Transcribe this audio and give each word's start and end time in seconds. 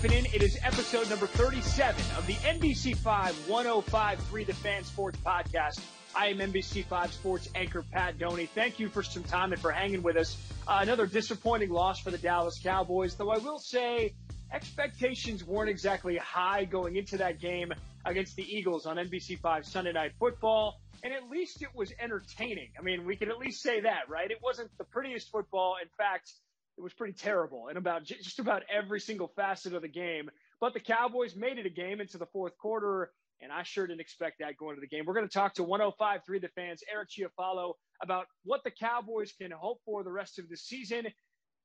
happening? 0.00 0.26
It 0.32 0.44
is 0.44 0.56
episode 0.62 1.10
number 1.10 1.26
37 1.26 2.00
of 2.16 2.24
the 2.28 2.34
NBC5 2.34 3.48
1053 3.48 4.44
The 4.44 4.54
Fan 4.54 4.84
Sports 4.84 5.18
Podcast. 5.26 5.80
I 6.14 6.28
am 6.28 6.38
NBC5 6.38 7.10
Sports 7.10 7.48
anchor 7.56 7.82
Pat 7.82 8.16
Doney. 8.16 8.48
Thank 8.48 8.78
you 8.78 8.88
for 8.88 9.02
some 9.02 9.24
time 9.24 9.52
and 9.52 9.60
for 9.60 9.72
hanging 9.72 10.04
with 10.04 10.16
us. 10.16 10.36
Uh, 10.68 10.78
another 10.82 11.06
disappointing 11.06 11.70
loss 11.70 11.98
for 11.98 12.12
the 12.12 12.18
Dallas 12.18 12.60
Cowboys, 12.62 13.16
though 13.16 13.30
I 13.30 13.38
will 13.38 13.58
say 13.58 14.14
expectations 14.52 15.42
weren't 15.42 15.68
exactly 15.68 16.16
high 16.16 16.64
going 16.64 16.94
into 16.94 17.16
that 17.16 17.40
game 17.40 17.72
against 18.04 18.36
the 18.36 18.44
Eagles 18.44 18.86
on 18.86 18.98
NBC5 18.98 19.64
Sunday 19.64 19.92
Night 19.92 20.12
Football. 20.20 20.78
And 21.02 21.12
at 21.12 21.28
least 21.28 21.60
it 21.60 21.70
was 21.74 21.92
entertaining. 21.98 22.68
I 22.78 22.82
mean, 22.82 23.04
we 23.04 23.16
can 23.16 23.32
at 23.32 23.38
least 23.38 23.62
say 23.62 23.80
that, 23.80 24.08
right? 24.08 24.30
It 24.30 24.38
wasn't 24.44 24.70
the 24.78 24.84
prettiest 24.84 25.32
football. 25.32 25.74
In 25.82 25.88
fact, 25.98 26.34
it 26.78 26.82
was 26.82 26.94
pretty 26.94 27.12
terrible 27.12 27.68
in 27.68 27.76
about 27.76 28.04
just 28.04 28.38
about 28.38 28.62
every 28.72 29.00
single 29.00 29.28
facet 29.34 29.74
of 29.74 29.82
the 29.82 29.88
game. 29.88 30.30
But 30.60 30.74
the 30.74 30.80
Cowboys 30.80 31.34
made 31.34 31.58
it 31.58 31.66
a 31.66 31.70
game 31.70 32.00
into 32.00 32.18
the 32.18 32.26
fourth 32.26 32.56
quarter, 32.56 33.10
and 33.40 33.52
I 33.52 33.64
sure 33.64 33.86
didn't 33.86 34.00
expect 34.00 34.38
that 34.38 34.56
going 34.56 34.76
to 34.76 34.80
the 34.80 34.86
game. 34.86 35.04
We're 35.04 35.14
going 35.14 35.28
to 35.28 35.32
talk 35.32 35.54
to 35.54 35.64
105.3 35.64 36.40
The 36.40 36.48
Fans, 36.48 36.82
Eric 36.90 37.08
Chiafalo, 37.10 37.72
about 38.00 38.26
what 38.44 38.62
the 38.62 38.70
Cowboys 38.70 39.32
can 39.32 39.50
hope 39.50 39.80
for 39.84 40.04
the 40.04 40.12
rest 40.12 40.38
of 40.38 40.48
the 40.48 40.56
season. 40.56 41.06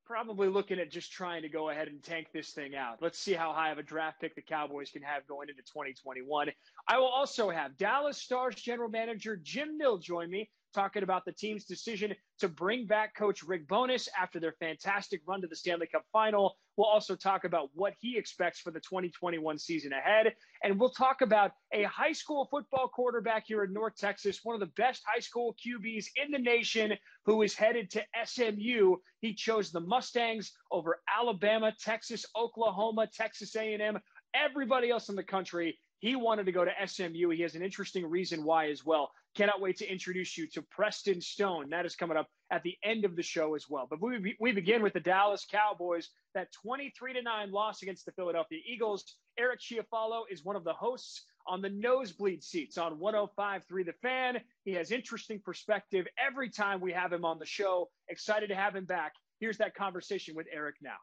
Probably 0.05 0.49
looking 0.49 0.80
at 0.80 0.91
just 0.91 1.12
trying 1.12 1.44
to 1.44 1.50
go 1.50 1.70
ahead 1.70 1.88
and 1.88 2.03
tank 2.03 2.27
this 2.34 2.52
thing 2.52 2.75
out. 2.75 2.98
Let's 3.00 3.20
see 3.20 3.34
how 3.34 3.53
high 3.53 3.72
of 3.72 3.77
a 3.77 3.84
draft 3.84 4.20
pick 4.20 4.36
the 4.36 4.41
Cowboys 4.41 4.89
can 4.89 5.03
have 5.03 5.25
going 5.27 5.48
into 5.48 5.61
2021. 5.61 6.50
I 6.88 6.98
will 6.98 7.05
also 7.05 7.50
have 7.50 7.77
Dallas 7.77 8.17
Stars 8.17 8.55
general 8.55 8.89
manager 8.89 9.38
Jim 9.38 9.77
Nill 9.77 10.00
join 10.00 10.30
me 10.30 10.50
talking 10.73 11.03
about 11.03 11.25
the 11.25 11.31
team's 11.31 11.66
decision 11.66 12.13
to 12.39 12.47
bring 12.47 12.85
back 12.85 13.16
coach 13.16 13.43
Rick 13.43 13.67
Bowness 13.67 14.09
after 14.19 14.39
their 14.39 14.53
fantastic 14.59 15.21
run 15.25 15.41
to 15.41 15.47
the 15.47 15.55
Stanley 15.55 15.88
Cup 15.88 16.03
final. 16.11 16.57
We'll 16.75 16.88
also 16.88 17.15
talk 17.15 17.43
about 17.43 17.69
what 17.73 17.93
he 17.99 18.17
expects 18.17 18.59
for 18.59 18.71
the 18.71 18.80
2021 18.80 19.59
season 19.59 19.93
ahead. 19.93 20.33
And 20.63 20.80
we'll 20.80 20.89
talk 20.89 21.21
about 21.21 21.52
a 21.71 21.83
high 21.83 22.13
school 22.13 22.47
football 22.49 22.88
quarterback 22.88 23.43
here 23.47 23.63
in 23.63 23.73
North 23.73 23.95
Texas, 23.95 24.39
one 24.43 24.55
of 24.55 24.59
the 24.59 24.73
best 24.81 25.03
high 25.05 25.19
school 25.19 25.55
QBs 25.65 26.05
in 26.15 26.31
the 26.31 26.39
nation, 26.39 26.93
who 27.25 27.41
is 27.43 27.53
headed 27.53 27.91
to 27.91 28.03
SMU. 28.25 28.95
He 29.21 29.35
chose 29.35 29.71
the 29.71 29.81
Mustangs 29.81 30.52
over 30.71 30.99
Alabama, 31.15 31.73
Texas, 31.80 32.25
Oklahoma, 32.35 33.08
Texas 33.13 33.55
A&M, 33.55 33.99
everybody 34.33 34.89
else 34.89 35.09
in 35.09 35.15
the 35.15 35.23
country. 35.23 35.77
He 36.03 36.17
wanted 36.17 36.47
to 36.47 36.51
go 36.51 36.65
to 36.65 36.71
SMU. 36.85 37.29
He 37.29 37.43
has 37.43 37.55
an 37.55 37.63
interesting 37.63 38.05
reason 38.05 38.43
why 38.43 38.69
as 38.69 38.85
well. 38.85 39.11
Cannot 39.35 39.61
wait 39.61 39.77
to 39.77 39.89
introduce 39.89 40.37
you 40.37 40.47
to 40.47 40.61
Preston 40.61 41.21
Stone. 41.21 41.69
That 41.69 41.85
is 41.85 41.95
coming 41.95 42.17
up 42.17 42.27
at 42.51 42.61
the 42.61 42.75
end 42.83 43.05
of 43.05 43.15
the 43.15 43.23
show 43.23 43.55
as 43.55 43.69
well. 43.69 43.87
But 43.89 44.01
we, 44.01 44.35
we 44.37 44.51
begin 44.51 44.83
with 44.83 44.91
the 44.91 44.99
Dallas 44.99 45.47
Cowboys, 45.49 46.09
that 46.35 46.51
23 46.61 47.13
to 47.13 47.21
9 47.21 47.51
loss 47.53 47.83
against 47.83 48.05
the 48.05 48.11
Philadelphia 48.11 48.59
Eagles. 48.67 49.15
Eric 49.39 49.61
Chiafalo 49.61 50.23
is 50.29 50.43
one 50.43 50.57
of 50.57 50.65
the 50.65 50.73
hosts 50.73 51.23
on 51.47 51.61
the 51.61 51.69
nosebleed 51.69 52.43
seats 52.43 52.77
on 52.77 52.99
105.3 52.99 53.85
The 53.85 53.93
Fan. 54.01 54.41
He 54.65 54.73
has 54.73 54.91
interesting 54.91 55.39
perspective 55.39 56.05
every 56.17 56.49
time 56.49 56.81
we 56.81 56.91
have 56.91 57.13
him 57.13 57.23
on 57.23 57.39
the 57.39 57.45
show. 57.45 57.87
Excited 58.09 58.49
to 58.49 58.55
have 58.55 58.75
him 58.75 58.83
back. 58.83 59.13
Here's 59.39 59.59
that 59.59 59.73
conversation 59.73 60.35
with 60.35 60.47
Eric 60.53 60.75
now. 60.81 60.97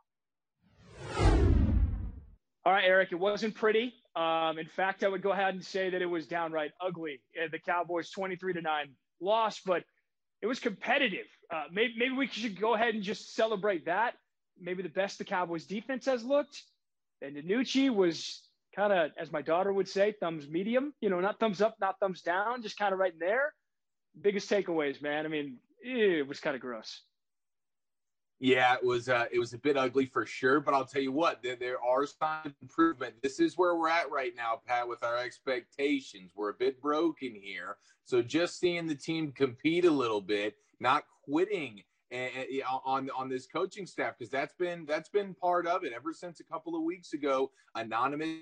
All 2.66 2.74
right, 2.74 2.84
Eric, 2.84 3.12
it 3.12 3.18
wasn't 3.18 3.54
pretty. 3.54 3.94
Um, 4.16 4.58
in 4.58 4.66
fact, 4.66 5.04
I 5.04 5.08
would 5.08 5.22
go 5.22 5.32
ahead 5.32 5.54
and 5.54 5.64
say 5.64 5.90
that 5.90 6.02
it 6.02 6.06
was 6.06 6.26
downright 6.26 6.72
ugly. 6.80 7.20
Uh, 7.40 7.48
the 7.50 7.58
Cowboys 7.58 8.10
23 8.10 8.54
to 8.54 8.60
9 8.60 8.88
loss, 9.20 9.60
but 9.64 9.84
it 10.42 10.46
was 10.46 10.58
competitive. 10.58 11.26
Uh, 11.52 11.64
maybe, 11.72 11.94
maybe 11.96 12.14
we 12.14 12.26
should 12.26 12.60
go 12.60 12.74
ahead 12.74 12.94
and 12.94 13.02
just 13.02 13.34
celebrate 13.34 13.86
that. 13.86 14.14
Maybe 14.60 14.82
the 14.82 14.88
best 14.88 15.18
the 15.18 15.24
Cowboys 15.24 15.66
defense 15.66 16.06
has 16.06 16.24
looked. 16.24 16.62
And 17.22 17.36
DiNucci 17.36 17.94
was 17.94 18.42
kind 18.74 18.92
of, 18.92 19.10
as 19.18 19.30
my 19.30 19.42
daughter 19.42 19.72
would 19.72 19.88
say, 19.88 20.14
thumbs 20.18 20.48
medium, 20.48 20.92
you 21.00 21.10
know, 21.10 21.20
not 21.20 21.38
thumbs 21.38 21.60
up, 21.60 21.76
not 21.80 21.96
thumbs 22.00 22.22
down, 22.22 22.62
just 22.62 22.78
kind 22.78 22.92
of 22.92 22.98
right 22.98 23.12
in 23.12 23.18
there. 23.18 23.54
Biggest 24.20 24.50
takeaways, 24.50 25.02
man. 25.02 25.24
I 25.24 25.28
mean, 25.28 25.58
it 25.82 26.26
was 26.26 26.40
kind 26.40 26.56
of 26.56 26.62
gross. 26.62 27.02
Yeah, 28.42 28.74
it 28.74 28.82
was 28.82 29.10
uh, 29.10 29.26
it 29.30 29.38
was 29.38 29.52
a 29.52 29.58
bit 29.58 29.76
ugly 29.76 30.06
for 30.06 30.24
sure, 30.24 30.60
but 30.60 30.72
I'll 30.72 30.86
tell 30.86 31.02
you 31.02 31.12
what, 31.12 31.42
there, 31.42 31.56
there 31.56 31.82
are 31.82 32.06
signs 32.06 32.46
of 32.46 32.54
improvement. 32.62 33.14
This 33.22 33.38
is 33.38 33.58
where 33.58 33.76
we're 33.76 33.90
at 33.90 34.10
right 34.10 34.32
now, 34.34 34.62
Pat, 34.66 34.88
with 34.88 35.04
our 35.04 35.18
expectations. 35.18 36.32
We're 36.34 36.48
a 36.48 36.54
bit 36.54 36.80
broken 36.80 37.34
here, 37.34 37.76
so 38.06 38.22
just 38.22 38.58
seeing 38.58 38.86
the 38.86 38.94
team 38.94 39.30
compete 39.32 39.84
a 39.84 39.90
little 39.90 40.22
bit, 40.22 40.54
not 40.80 41.04
quitting 41.22 41.82
and, 42.10 42.30
eh, 42.34 42.40
and, 42.40 42.60
eh, 42.60 42.62
on 42.82 43.10
on 43.14 43.28
this 43.28 43.46
coaching 43.46 43.86
staff 43.86 44.14
because 44.18 44.30
that's 44.30 44.54
been 44.54 44.86
that's 44.86 45.10
been 45.10 45.34
part 45.34 45.66
of 45.66 45.84
it 45.84 45.92
ever 45.92 46.14
since 46.14 46.40
a 46.40 46.44
couple 46.44 46.74
of 46.74 46.82
weeks 46.82 47.12
ago. 47.12 47.50
Anonymous 47.74 48.38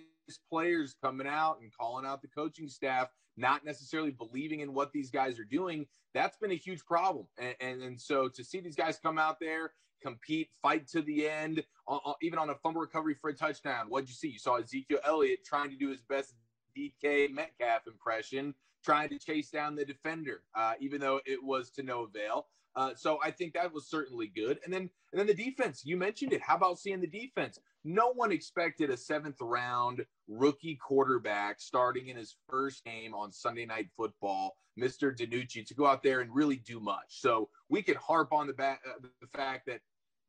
players 0.49 0.95
coming 1.03 1.27
out 1.27 1.59
and 1.61 1.73
calling 1.77 2.07
out 2.07 2.23
the 2.23 2.29
coaching 2.29 2.69
staff, 2.69 3.09
not 3.37 3.65
necessarily 3.65 4.13
believing 4.13 4.61
in 4.61 4.73
what 4.73 4.93
these 4.93 5.11
guys 5.11 5.41
are 5.41 5.45
doing. 5.45 5.87
That's 6.15 6.37
been 6.37 6.53
a 6.53 6.57
huge 6.57 6.85
problem, 6.85 7.27
and, 7.37 7.57
and, 7.61 7.83
and 7.83 8.01
so 8.01 8.29
to 8.29 8.45
see 8.45 8.61
these 8.61 8.77
guys 8.77 9.01
come 9.03 9.19
out 9.19 9.41
there 9.41 9.73
compete, 10.03 10.49
fight 10.63 10.87
to 10.89 11.03
the 11.03 11.29
end, 11.29 11.63
uh, 11.87 11.99
uh, 12.05 12.13
even 12.23 12.39
on 12.39 12.51
a 12.51 12.55
fumble 12.57 12.81
recovery 12.81 13.15
for 13.15 13.31
a 13.31 13.35
touchdown. 13.35 13.87
What'd 13.89 14.09
you 14.09 14.15
see? 14.15 14.29
You 14.29 14.39
saw 14.39 14.57
Ezekiel 14.57 14.99
Elliott 15.05 15.45
trying 15.45 15.71
to 15.71 15.77
do 15.77 15.89
his 15.89 16.03
best 16.03 16.35
DK 16.77 17.31
Metcalf 17.33 17.87
impression, 17.87 18.55
trying 18.85 19.09
to 19.11 19.19
chase 19.19 19.51
down 19.51 19.75
the 19.77 19.85
defender, 19.85 20.43
uh, 20.55 20.75
even 20.81 21.01
though 21.01 21.21
it 21.27 21.43
was 21.43 21.71
to 21.71 21.83
no 21.83 22.05
avail. 22.05 22.47
Uh, 22.77 22.95
so 22.95 23.19
I 23.25 23.31
think 23.31 23.55
that 23.55 23.73
was 23.73 23.89
certainly 23.89 24.29
good. 24.29 24.61
And 24.65 24.73
then 24.73 24.89
and 25.13 25.19
then 25.19 25.27
the 25.27 25.35
defense, 25.35 25.83
you 25.85 25.97
mentioned 25.97 26.33
it. 26.33 26.43
How 26.43 26.57
about 26.57 26.79
seeing 26.79 27.01
the 27.01 27.07
defense? 27.07 27.59
No 27.85 28.13
one 28.13 28.31
expected 28.31 28.91
a 28.91 28.97
seventh 28.97 29.41
round 29.41 30.05
rookie 30.29 30.77
quarterback 30.77 31.61
starting 31.61 32.09
in 32.09 32.17
his 32.17 32.37
first 32.49 32.85
game 32.85 33.15
on 33.15 33.33
Sunday 33.33 33.65
Night 33.65 33.89
Football, 33.97 34.57
Mr. 34.79 35.17
DiNucci, 35.17 35.67
to 35.67 35.75
go 35.75 35.87
out 35.87 36.03
there 36.03 36.21
and 36.21 36.35
really 36.35 36.57
do 36.57 36.79
much. 36.79 37.07
So 37.09 37.49
we 37.69 37.83
could 37.83 37.97
harp 37.97 38.33
on 38.33 38.47
the, 38.47 38.53
ba- 38.53 38.79
uh, 38.87 39.07
the 39.21 39.27
fact 39.27 39.67
that 39.67 39.81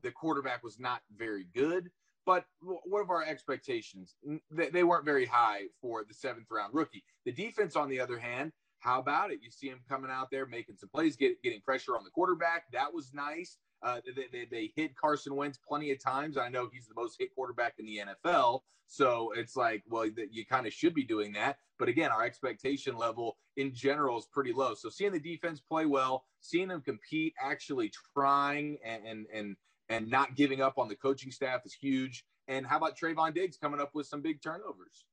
the 0.02 0.12
quarterback 0.12 0.64
was 0.64 0.80
not 0.80 1.02
very 1.18 1.46
good, 1.56 1.90
but 2.26 2.46
what 2.62 3.02
of 3.02 3.10
our 3.10 3.24
expectations? 3.24 4.16
They, 4.52 4.70
they 4.70 4.84
weren't 4.84 5.06
very 5.06 5.26
high 5.26 5.64
for 5.82 6.04
the 6.08 6.14
seventh 6.14 6.48
round 6.52 6.74
rookie. 6.74 7.04
The 7.26 7.32
defense, 7.32 7.76
on 7.76 7.90
the 7.90 8.00
other 8.00 8.20
hand, 8.20 8.52
how 8.80 9.00
about 9.00 9.32
it? 9.32 9.40
You 9.42 9.52
see 9.52 9.68
him 9.68 9.80
coming 9.90 10.12
out 10.12 10.30
there 10.32 10.46
making 10.46 10.78
some 10.78 10.90
plays, 10.90 11.16
get, 11.16 11.42
getting 11.44 11.62
pressure 11.62 11.98
on 11.98 12.04
the 12.04 12.10
quarterback. 12.10 12.72
That 12.72 12.94
was 12.94 13.14
nice. 13.14 13.58
Uh, 13.82 14.00
they, 14.16 14.26
they, 14.32 14.46
they, 14.46 14.72
hit 14.76 14.96
Carson 14.96 15.36
Wentz 15.36 15.58
plenty 15.58 15.92
of 15.92 16.04
times. 16.04 16.38
I 16.38 16.50
know 16.50 16.70
he's 16.72 16.88
the 16.88 16.96
most 16.96 17.16
hit 17.18 17.34
quarterback 17.34 17.76
in 17.80 17.86
the 17.86 18.02
NFL. 18.06 18.62
So 18.88 19.32
it's 19.36 19.56
like, 19.56 19.84
well, 19.88 20.08
you 20.32 20.46
kind 20.46 20.66
of 20.66 20.74
should 20.74 20.94
be 20.94 21.04
doing 21.04 21.32
that. 21.34 21.60
But 21.78 21.88
again, 21.88 22.12
our 22.12 22.24
expectation 22.24 22.98
level 22.98 23.38
in 23.56 23.74
general 23.74 24.18
is 24.18 24.26
pretty 24.26 24.52
low. 24.52 24.74
So 24.74 24.90
seeing 24.90 25.12
the 25.12 25.20
defense 25.20 25.62
play 25.62 25.86
well, 25.86 26.26
seeing 26.42 26.68
them 26.68 26.82
compete, 26.82 27.34
actually 27.40 27.92
trying 28.14 28.78
and, 28.84 29.06
and, 29.06 29.26
and, 29.34 29.56
and 29.90 30.10
not 30.10 30.36
giving 30.36 30.62
up 30.62 30.78
on 30.78 30.90
the 30.90 30.96
coaching 30.96 31.32
staff 31.32 31.62
is 31.66 31.74
huge. 31.74 32.26
And 32.48 32.66
how 32.66 32.78
about 32.78 32.98
Trevon 32.98 33.34
Diggs 33.34 33.58
coming 33.58 33.80
up 33.80 33.92
with 33.94 34.08
some 34.08 34.22
big 34.22 34.42
turnovers? 34.42 35.06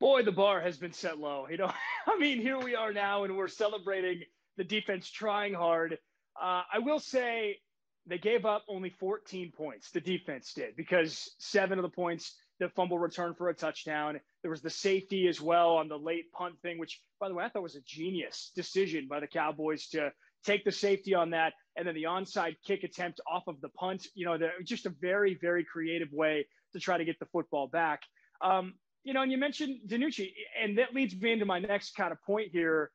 Boy, 0.00 0.22
the 0.22 0.32
bar 0.32 0.60
has 0.60 0.76
been 0.76 0.92
set 0.92 1.18
low. 1.18 1.46
You 1.48 1.58
know, 1.58 1.72
I 2.06 2.18
mean, 2.18 2.40
here 2.40 2.58
we 2.58 2.74
are 2.74 2.92
now, 2.92 3.24
and 3.24 3.36
we're 3.36 3.48
celebrating 3.48 4.22
the 4.56 4.64
defense 4.64 5.10
trying 5.10 5.54
hard 5.54 5.98
uh, 6.40 6.62
I 6.72 6.78
will 6.78 6.98
say 6.98 7.58
they 8.06 8.18
gave 8.18 8.44
up 8.44 8.64
only 8.68 8.90
14 8.90 9.52
points. 9.56 9.90
The 9.90 10.00
defense 10.00 10.52
did 10.52 10.76
because 10.76 11.34
seven 11.38 11.78
of 11.78 11.82
the 11.82 11.88
points, 11.88 12.36
the 12.60 12.68
fumble 12.70 12.98
return 12.98 13.34
for 13.34 13.48
a 13.48 13.54
touchdown. 13.54 14.20
There 14.42 14.50
was 14.50 14.62
the 14.62 14.70
safety 14.70 15.28
as 15.28 15.40
well 15.40 15.76
on 15.76 15.88
the 15.88 15.98
late 15.98 16.32
punt 16.32 16.54
thing, 16.62 16.78
which, 16.78 17.00
by 17.20 17.28
the 17.28 17.34
way, 17.34 17.44
I 17.44 17.48
thought 17.48 17.62
was 17.62 17.76
a 17.76 17.82
genius 17.82 18.52
decision 18.54 19.06
by 19.08 19.20
the 19.20 19.26
Cowboys 19.26 19.88
to 19.88 20.12
take 20.44 20.64
the 20.64 20.72
safety 20.72 21.14
on 21.14 21.30
that 21.30 21.54
and 21.76 21.86
then 21.86 21.94
the 21.94 22.04
onside 22.04 22.56
kick 22.64 22.84
attempt 22.84 23.20
off 23.30 23.48
of 23.48 23.60
the 23.60 23.68
punt. 23.70 24.06
You 24.14 24.26
know, 24.26 24.38
just 24.64 24.86
a 24.86 24.94
very, 25.00 25.36
very 25.40 25.64
creative 25.64 26.12
way 26.12 26.46
to 26.72 26.80
try 26.80 26.96
to 26.96 27.04
get 27.04 27.18
the 27.18 27.26
football 27.26 27.66
back. 27.66 28.00
Um, 28.40 28.74
you 29.04 29.12
know, 29.12 29.22
and 29.22 29.30
you 29.30 29.38
mentioned 29.38 29.80
DiNucci, 29.86 30.32
and 30.62 30.78
that 30.78 30.94
leads 30.94 31.14
me 31.14 31.32
into 31.32 31.44
my 31.44 31.58
next 31.58 31.94
kind 31.94 32.12
of 32.12 32.22
point 32.22 32.48
here. 32.52 32.90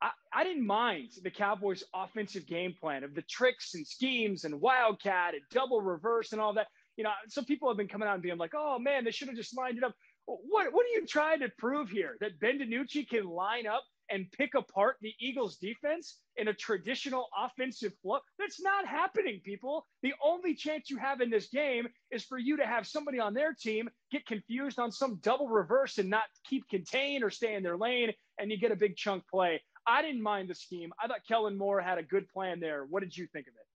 I, 0.00 0.10
I 0.32 0.44
didn't 0.44 0.66
mind 0.66 1.10
the 1.22 1.30
Cowboys' 1.30 1.84
offensive 1.94 2.46
game 2.46 2.74
plan 2.80 3.04
of 3.04 3.14
the 3.14 3.22
tricks 3.22 3.74
and 3.74 3.86
schemes 3.86 4.44
and 4.44 4.60
wildcat 4.60 5.34
and 5.34 5.42
double 5.50 5.80
reverse 5.80 6.32
and 6.32 6.40
all 6.40 6.54
that. 6.54 6.68
You 6.96 7.04
know, 7.04 7.10
some 7.28 7.44
people 7.44 7.68
have 7.68 7.76
been 7.76 7.88
coming 7.88 8.08
out 8.08 8.14
and 8.14 8.22
being 8.22 8.38
like, 8.38 8.54
"Oh 8.56 8.78
man, 8.78 9.04
they 9.04 9.10
should 9.10 9.28
have 9.28 9.36
just 9.36 9.56
lined 9.56 9.78
it 9.78 9.84
up." 9.84 9.94
What 10.26 10.72
What 10.72 10.84
are 10.84 11.00
you 11.00 11.06
trying 11.06 11.40
to 11.40 11.48
prove 11.58 11.90
here? 11.90 12.16
That 12.20 12.38
Ben 12.40 12.58
DiNucci 12.58 13.08
can 13.08 13.24
line 13.24 13.66
up 13.66 13.82
and 14.10 14.30
pick 14.32 14.54
apart 14.54 14.96
the 15.00 15.12
Eagles' 15.20 15.56
defense 15.56 16.18
in 16.36 16.48
a 16.48 16.54
traditional 16.54 17.28
offensive 17.36 17.92
flow? 18.02 18.18
That's 18.38 18.60
not 18.60 18.86
happening, 18.86 19.40
people. 19.44 19.84
The 20.02 20.14
only 20.22 20.54
chance 20.54 20.90
you 20.90 20.96
have 20.98 21.20
in 21.20 21.30
this 21.30 21.48
game 21.48 21.88
is 22.10 22.24
for 22.24 22.38
you 22.38 22.56
to 22.56 22.66
have 22.66 22.86
somebody 22.86 23.20
on 23.20 23.34
their 23.34 23.54
team 23.54 23.88
get 24.10 24.26
confused 24.26 24.78
on 24.78 24.92
some 24.92 25.16
double 25.22 25.48
reverse 25.48 25.98
and 25.98 26.10
not 26.10 26.24
keep 26.44 26.68
contained 26.68 27.24
or 27.24 27.30
stay 27.30 27.54
in 27.54 27.62
their 27.62 27.76
lane, 27.76 28.12
and 28.38 28.50
you 28.50 28.58
get 28.58 28.72
a 28.72 28.76
big 28.76 28.96
chunk 28.96 29.24
play. 29.28 29.60
I 29.88 30.02
didn't 30.02 30.22
mind 30.22 30.48
the 30.48 30.54
scheme. 30.54 30.92
I 31.02 31.06
thought 31.06 31.20
Kellen 31.26 31.56
Moore 31.56 31.80
had 31.80 31.98
a 31.98 32.02
good 32.02 32.28
plan 32.28 32.60
there. 32.60 32.84
What 32.84 33.02
did 33.02 33.16
you 33.16 33.26
think 33.26 33.46
of 33.46 33.54
it? 33.54 33.66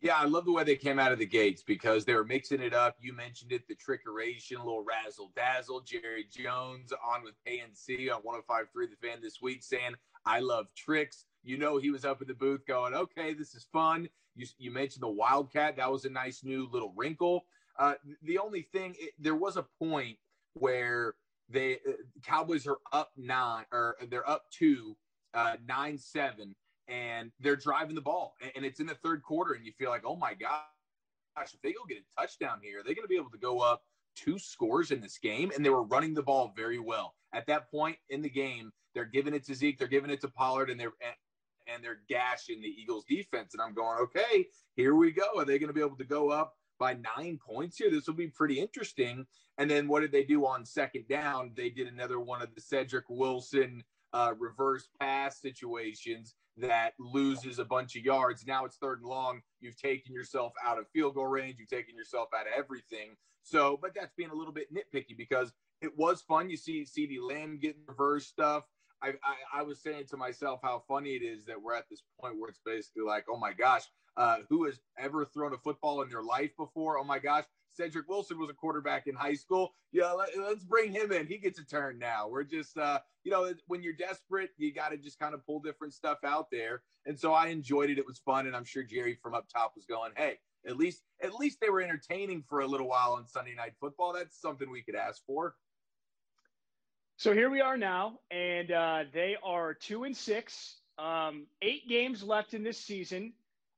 Yeah, 0.00 0.16
I 0.16 0.24
love 0.24 0.46
the 0.46 0.52
way 0.52 0.64
they 0.64 0.76
came 0.76 0.98
out 0.98 1.12
of 1.12 1.18
the 1.18 1.26
gates 1.26 1.62
because 1.62 2.06
they 2.06 2.14
were 2.14 2.24
mixing 2.24 2.62
it 2.62 2.72
up. 2.72 2.96
You 2.98 3.12
mentioned 3.12 3.52
it, 3.52 3.68
the 3.68 3.74
trickeration, 3.74 4.56
a 4.56 4.64
little 4.64 4.82
razzle 4.82 5.30
dazzle. 5.36 5.82
Jerry 5.82 6.26
Jones 6.30 6.90
on 7.06 7.22
with 7.22 7.34
KNC 7.46 8.10
on 8.10 8.22
105.3 8.22 8.66
The 8.74 9.06
Fan 9.06 9.18
this 9.20 9.42
week 9.42 9.62
saying, 9.62 9.94
I 10.24 10.40
love 10.40 10.68
tricks. 10.74 11.26
You 11.42 11.58
know, 11.58 11.76
he 11.76 11.90
was 11.90 12.06
up 12.06 12.22
in 12.22 12.28
the 12.28 12.34
booth 12.34 12.64
going, 12.66 12.94
okay, 12.94 13.34
this 13.34 13.54
is 13.54 13.66
fun. 13.70 14.08
You, 14.34 14.46
you 14.56 14.70
mentioned 14.70 15.02
the 15.02 15.08
Wildcat. 15.08 15.76
That 15.76 15.92
was 15.92 16.06
a 16.06 16.10
nice 16.10 16.42
new 16.42 16.66
little 16.72 16.94
wrinkle. 16.96 17.44
Uh, 17.78 17.94
the 18.22 18.38
only 18.38 18.62
thing, 18.62 18.94
it, 18.98 19.12
there 19.18 19.34
was 19.34 19.58
a 19.58 19.66
point 19.78 20.16
where 20.54 21.14
they 21.50 21.74
uh, 21.86 21.92
Cowboys 22.24 22.66
are 22.66 22.78
up 22.92 23.10
nine 23.16 23.64
or 23.72 23.96
they're 24.08 24.28
up 24.28 24.44
two, 24.50 24.96
uh, 25.34 25.56
nine 25.66 25.98
seven, 25.98 26.54
and 26.88 27.30
they're 27.40 27.56
driving 27.56 27.94
the 27.94 28.00
ball, 28.00 28.34
and, 28.42 28.52
and 28.56 28.64
it's 28.64 28.80
in 28.80 28.86
the 28.86 28.94
third 28.96 29.22
quarter, 29.22 29.54
and 29.54 29.64
you 29.64 29.72
feel 29.78 29.90
like, 29.90 30.02
oh 30.04 30.16
my 30.16 30.34
gosh, 30.34 31.54
if 31.54 31.60
they 31.62 31.72
go 31.72 31.80
get 31.88 31.98
a 31.98 32.20
touchdown 32.20 32.58
here, 32.62 32.82
they're 32.84 32.94
going 32.94 33.04
to 33.04 33.08
be 33.08 33.16
able 33.16 33.30
to 33.30 33.38
go 33.38 33.60
up 33.60 33.82
two 34.16 34.38
scores 34.38 34.90
in 34.90 35.00
this 35.00 35.18
game, 35.18 35.50
and 35.54 35.64
they 35.64 35.70
were 35.70 35.84
running 35.84 36.14
the 36.14 36.22
ball 36.22 36.52
very 36.56 36.78
well. 36.78 37.14
At 37.32 37.46
that 37.46 37.70
point 37.70 37.96
in 38.08 38.22
the 38.22 38.30
game, 38.30 38.72
they're 38.94 39.04
giving 39.04 39.34
it 39.34 39.44
to 39.46 39.54
Zeke, 39.54 39.78
they're 39.78 39.88
giving 39.88 40.10
it 40.10 40.20
to 40.22 40.28
Pollard, 40.28 40.70
and 40.70 40.78
they're 40.78 40.92
and 41.72 41.84
they're 41.84 42.00
gashing 42.08 42.60
the 42.60 42.68
Eagles 42.68 43.04
defense. 43.08 43.54
And 43.54 43.62
I'm 43.62 43.74
going, 43.74 43.98
okay, 44.00 44.46
here 44.74 44.94
we 44.94 45.12
go. 45.12 45.38
Are 45.38 45.44
they 45.44 45.58
going 45.58 45.68
to 45.68 45.74
be 45.74 45.80
able 45.80 45.96
to 45.96 46.04
go 46.04 46.30
up 46.30 46.54
by 46.78 46.96
nine 47.16 47.38
points 47.38 47.78
here? 47.78 47.90
This 47.90 48.06
will 48.06 48.14
be 48.14 48.28
pretty 48.28 48.58
interesting. 48.58 49.26
And 49.58 49.70
then 49.70 49.86
what 49.86 50.00
did 50.00 50.10
they 50.10 50.24
do 50.24 50.46
on 50.46 50.64
second 50.64 51.06
down? 51.08 51.52
They 51.56 51.70
did 51.70 51.86
another 51.86 52.18
one 52.18 52.42
of 52.42 52.54
the 52.54 52.60
Cedric 52.60 53.04
Wilson 53.08 53.84
uh, 54.12 54.34
reverse 54.38 54.88
pass 55.00 55.40
situations 55.40 56.34
that 56.56 56.92
loses 56.98 57.58
a 57.58 57.64
bunch 57.64 57.96
of 57.96 58.04
yards. 58.04 58.46
Now 58.46 58.64
it's 58.64 58.76
third 58.76 59.00
and 59.00 59.08
long. 59.08 59.40
You've 59.60 59.80
taken 59.80 60.12
yourself 60.12 60.52
out 60.64 60.78
of 60.78 60.86
field 60.92 61.14
goal 61.14 61.26
range. 61.26 61.56
You've 61.58 61.68
taken 61.68 61.96
yourself 61.96 62.28
out 62.38 62.46
of 62.46 62.52
everything. 62.56 63.16
So, 63.42 63.78
but 63.80 63.92
that's 63.94 64.12
being 64.16 64.30
a 64.30 64.34
little 64.34 64.52
bit 64.52 64.68
nitpicky 64.72 65.16
because 65.16 65.52
it 65.80 65.96
was 65.96 66.22
fun. 66.22 66.50
You 66.50 66.56
see 66.56 66.84
CeeDee 66.84 67.20
Lamb 67.20 67.58
getting 67.60 67.82
reverse 67.86 68.26
stuff. 68.26 68.64
I, 69.02 69.08
I, 69.24 69.60
I, 69.60 69.62
was 69.62 69.82
saying 69.82 70.04
to 70.10 70.18
myself 70.18 70.60
how 70.62 70.82
funny 70.86 71.10
it 71.10 71.22
is 71.22 71.46
that 71.46 71.60
we're 71.60 71.74
at 71.74 71.88
this 71.88 72.02
point 72.20 72.38
where 72.38 72.50
it's 72.50 72.60
basically 72.66 73.02
like, 73.02 73.24
oh 73.30 73.38
my 73.38 73.54
gosh, 73.54 73.84
uh, 74.18 74.38
who 74.50 74.66
has 74.66 74.78
ever 74.98 75.24
thrown 75.24 75.54
a 75.54 75.58
football 75.58 76.02
in 76.02 76.10
their 76.10 76.22
life 76.22 76.50
before? 76.58 76.98
Oh 76.98 77.04
my 77.04 77.18
gosh, 77.18 77.44
Cedric 77.72 78.08
Wilson 78.08 78.38
was 78.38 78.50
a 78.50 78.54
quarterback 78.54 79.06
in 79.06 79.14
high 79.14 79.34
school. 79.34 79.74
Yeah, 79.92 80.12
let, 80.12 80.36
us 80.36 80.62
bring 80.64 80.92
him 80.92 81.12
in. 81.12 81.26
He 81.26 81.38
gets 81.38 81.58
a 81.58 81.64
turn 81.64 81.98
now. 81.98 82.28
We're 82.28 82.44
just, 82.44 82.76
uh, 82.76 83.00
you 83.24 83.30
know, 83.30 83.52
when 83.66 83.82
you're 83.82 83.94
desperate, 83.94 84.50
you 84.56 84.72
got 84.72 84.90
to 84.90 84.96
just 84.96 85.18
kind 85.18 85.34
of 85.34 85.44
pull 85.44 85.60
different 85.60 85.94
stuff 85.94 86.18
out 86.24 86.50
there. 86.50 86.82
And 87.06 87.18
so 87.18 87.32
I 87.32 87.48
enjoyed 87.48 87.90
it. 87.90 87.98
It 87.98 88.06
was 88.06 88.18
fun, 88.18 88.46
and 88.46 88.56
I'm 88.56 88.64
sure 88.64 88.82
Jerry 88.82 89.18
from 89.22 89.34
up 89.34 89.48
top 89.48 89.72
was 89.74 89.86
going, 89.86 90.12
hey. 90.16 90.38
At 90.66 90.76
least, 90.76 91.04
at 91.22 91.32
least 91.32 91.58
they 91.62 91.70
were 91.70 91.80
entertaining 91.80 92.44
for 92.46 92.60
a 92.60 92.66
little 92.66 92.86
while 92.86 93.14
on 93.14 93.26
Sunday 93.26 93.54
Night 93.54 93.72
Football. 93.80 94.12
That's 94.12 94.38
something 94.38 94.70
we 94.70 94.82
could 94.82 94.94
ask 94.94 95.24
for. 95.24 95.54
So 97.16 97.34
here 97.34 97.50
we 97.50 97.60
are 97.60 97.76
now, 97.76 98.18
and 98.30 98.70
uh, 98.70 99.04
they 99.12 99.36
are 99.42 99.74
two 99.74 100.04
and 100.04 100.16
six. 100.16 100.80
Um, 100.98 101.46
eight 101.62 101.88
games 101.88 102.22
left 102.22 102.54
in 102.54 102.62
this 102.62 102.78
season. 102.78 103.32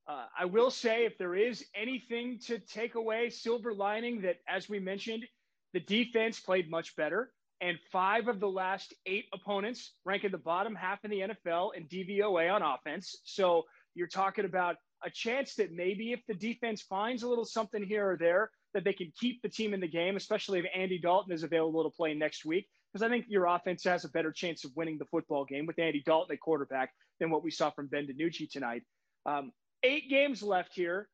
Uh, 0.08 0.26
I 0.38 0.46
will 0.46 0.70
say, 0.70 1.04
if 1.04 1.16
there 1.18 1.34
is 1.34 1.64
anything 1.74 2.40
to 2.46 2.58
take 2.58 2.96
away, 2.96 3.30
silver 3.30 3.72
lining, 3.72 4.22
that 4.22 4.36
as 4.48 4.68
we 4.68 4.80
mentioned, 4.80 5.24
the 5.72 5.80
defense 5.80 6.40
played 6.40 6.70
much 6.70 6.96
better, 6.96 7.32
and 7.60 7.78
five 7.92 8.26
of 8.26 8.40
the 8.40 8.48
last 8.48 8.92
eight 9.06 9.26
opponents 9.32 9.94
rank 10.04 10.24
in 10.24 10.32
the 10.32 10.38
bottom 10.38 10.74
half 10.74 10.98
in 11.04 11.10
the 11.10 11.20
NFL 11.20 11.70
in 11.76 11.86
DVOA 11.86 12.52
on 12.52 12.62
offense. 12.62 13.20
So 13.24 13.62
you're 13.94 14.08
talking 14.08 14.44
about 14.44 14.76
a 15.04 15.10
chance 15.10 15.54
that 15.54 15.72
maybe 15.72 16.12
if 16.12 16.20
the 16.26 16.34
defense 16.34 16.82
finds 16.82 17.22
a 17.22 17.28
little 17.28 17.44
something 17.44 17.82
here 17.82 18.10
or 18.10 18.16
there, 18.16 18.50
that 18.74 18.84
they 18.84 18.92
can 18.92 19.12
keep 19.18 19.40
the 19.42 19.48
team 19.48 19.74
in 19.74 19.80
the 19.80 19.88
game, 19.88 20.16
especially 20.16 20.58
if 20.58 20.64
Andy 20.74 20.98
Dalton 20.98 21.32
is 21.32 21.42
available 21.42 21.84
to 21.84 21.90
play 21.90 22.14
next 22.14 22.44
week 22.44 22.66
because 22.92 23.02
I 23.02 23.08
think 23.08 23.26
your 23.28 23.46
offense 23.46 23.84
has 23.84 24.04
a 24.04 24.10
better 24.10 24.32
chance 24.32 24.64
of 24.64 24.72
winning 24.76 24.98
the 24.98 25.06
football 25.06 25.44
game 25.44 25.66
with 25.66 25.78
Andy 25.78 26.02
Dalton 26.04 26.34
at 26.34 26.40
quarterback 26.40 26.92
than 27.20 27.30
what 27.30 27.42
we 27.42 27.50
saw 27.50 27.70
from 27.70 27.86
Ben 27.86 28.06
DiNucci 28.06 28.50
tonight. 28.50 28.82
Um, 29.24 29.52
eight 29.82 30.08
games 30.08 30.42
left 30.42 30.74
here. 30.74 31.08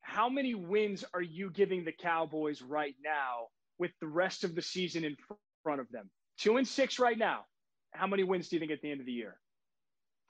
How 0.00 0.28
many 0.28 0.54
wins 0.54 1.04
are 1.14 1.22
you 1.22 1.50
giving 1.50 1.84
the 1.84 1.92
Cowboys 1.92 2.62
right 2.62 2.94
now 3.04 3.48
with 3.78 3.90
the 4.00 4.06
rest 4.06 4.44
of 4.44 4.54
the 4.54 4.62
season 4.62 5.04
in 5.04 5.16
front 5.62 5.80
of 5.80 5.90
them? 5.90 6.10
Two 6.38 6.58
and 6.58 6.66
six 6.66 6.98
right 6.98 7.18
now. 7.18 7.44
How 7.90 8.06
many 8.06 8.22
wins 8.22 8.48
do 8.48 8.56
you 8.56 8.60
think 8.60 8.72
at 8.72 8.80
the 8.82 8.90
end 8.90 9.00
of 9.00 9.06
the 9.06 9.12
year? 9.12 9.36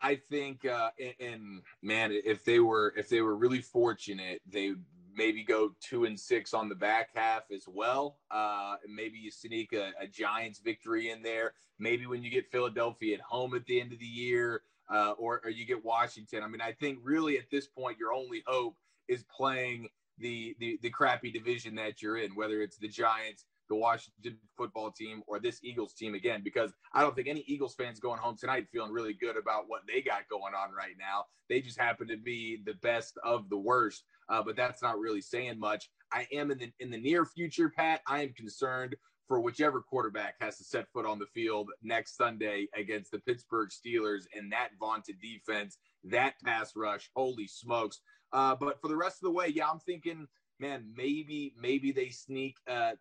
I 0.00 0.16
think, 0.16 0.64
uh, 0.64 0.90
and, 0.98 1.14
and 1.20 1.62
man, 1.82 2.12
if 2.12 2.44
they 2.44 2.60
were 2.60 2.92
if 2.96 3.08
they 3.08 3.22
were 3.22 3.36
really 3.36 3.60
fortunate, 3.60 4.40
they 4.46 4.74
maybe 5.16 5.42
go 5.42 5.70
two 5.80 6.04
and 6.04 6.18
six 6.18 6.52
on 6.52 6.68
the 6.68 6.74
back 6.74 7.10
half 7.14 7.44
as 7.50 7.64
well. 7.66 8.18
Uh, 8.30 8.76
maybe 8.86 9.18
you 9.18 9.30
sneak 9.30 9.72
a, 9.72 9.92
a, 10.00 10.06
Giants 10.06 10.58
victory 10.58 11.10
in 11.10 11.22
there. 11.22 11.54
Maybe 11.78 12.06
when 12.06 12.22
you 12.22 12.30
get 12.30 12.50
Philadelphia 12.50 13.14
at 13.14 13.20
home 13.22 13.54
at 13.54 13.64
the 13.64 13.80
end 13.80 13.92
of 13.92 13.98
the 13.98 14.04
year, 14.04 14.62
uh, 14.92 15.12
or, 15.18 15.40
or 15.44 15.50
you 15.50 15.66
get 15.66 15.84
Washington. 15.84 16.42
I 16.42 16.48
mean, 16.48 16.60
I 16.60 16.72
think 16.72 16.98
really 17.02 17.38
at 17.38 17.50
this 17.50 17.66
point, 17.66 17.98
your 17.98 18.12
only 18.12 18.42
hope 18.46 18.76
is 19.08 19.24
playing 19.34 19.88
the, 20.18 20.56
the 20.60 20.78
the 20.82 20.90
crappy 20.90 21.30
division 21.30 21.74
that 21.74 22.00
you're 22.00 22.16
in, 22.16 22.34
whether 22.34 22.62
it's 22.62 22.78
the 22.78 22.88
Giants, 22.88 23.44
the 23.68 23.76
Washington 23.76 24.38
football 24.56 24.90
team, 24.90 25.22
or 25.26 25.38
this 25.38 25.60
Eagles 25.62 25.92
team 25.92 26.14
again, 26.14 26.40
because 26.42 26.72
I 26.94 27.02
don't 27.02 27.14
think 27.14 27.28
any 27.28 27.44
Eagles 27.46 27.74
fans 27.74 28.00
going 28.00 28.18
home 28.18 28.36
tonight 28.38 28.66
feeling 28.72 28.92
really 28.92 29.12
good 29.12 29.36
about 29.36 29.64
what 29.66 29.82
they 29.86 30.00
got 30.00 30.28
going 30.30 30.54
on 30.54 30.72
right 30.72 30.94
now. 30.98 31.24
They 31.48 31.60
just 31.60 31.78
happen 31.78 32.08
to 32.08 32.16
be 32.16 32.62
the 32.64 32.74
best 32.74 33.18
of 33.24 33.50
the 33.50 33.58
worst 33.58 34.04
uh, 34.28 34.42
but 34.42 34.56
that's 34.56 34.82
not 34.82 34.98
really 34.98 35.20
saying 35.20 35.58
much. 35.58 35.90
I 36.12 36.26
am 36.32 36.50
in 36.50 36.58
the 36.58 36.72
in 36.80 36.90
the 36.90 36.98
near 36.98 37.24
future, 37.24 37.68
Pat. 37.68 38.00
I 38.06 38.22
am 38.22 38.32
concerned 38.32 38.96
for 39.28 39.40
whichever 39.40 39.80
quarterback 39.80 40.34
has 40.40 40.56
to 40.58 40.64
set 40.64 40.88
foot 40.92 41.06
on 41.06 41.18
the 41.18 41.26
field 41.26 41.70
next 41.82 42.16
Sunday 42.16 42.68
against 42.76 43.10
the 43.10 43.18
Pittsburgh 43.18 43.70
Steelers 43.70 44.24
and 44.34 44.52
that 44.52 44.70
vaunted 44.78 45.16
defense, 45.20 45.78
that 46.04 46.34
pass 46.44 46.72
rush. 46.76 47.10
Holy 47.14 47.46
smokes! 47.46 48.00
Uh, 48.32 48.54
but 48.54 48.80
for 48.80 48.88
the 48.88 48.96
rest 48.96 49.16
of 49.16 49.26
the 49.26 49.32
way, 49.32 49.48
yeah, 49.48 49.68
I'm 49.68 49.80
thinking, 49.80 50.26
man, 50.60 50.84
maybe 50.96 51.54
maybe 51.60 51.92
they 51.92 52.08
sneak 52.08 52.56
uh, 52.68 52.92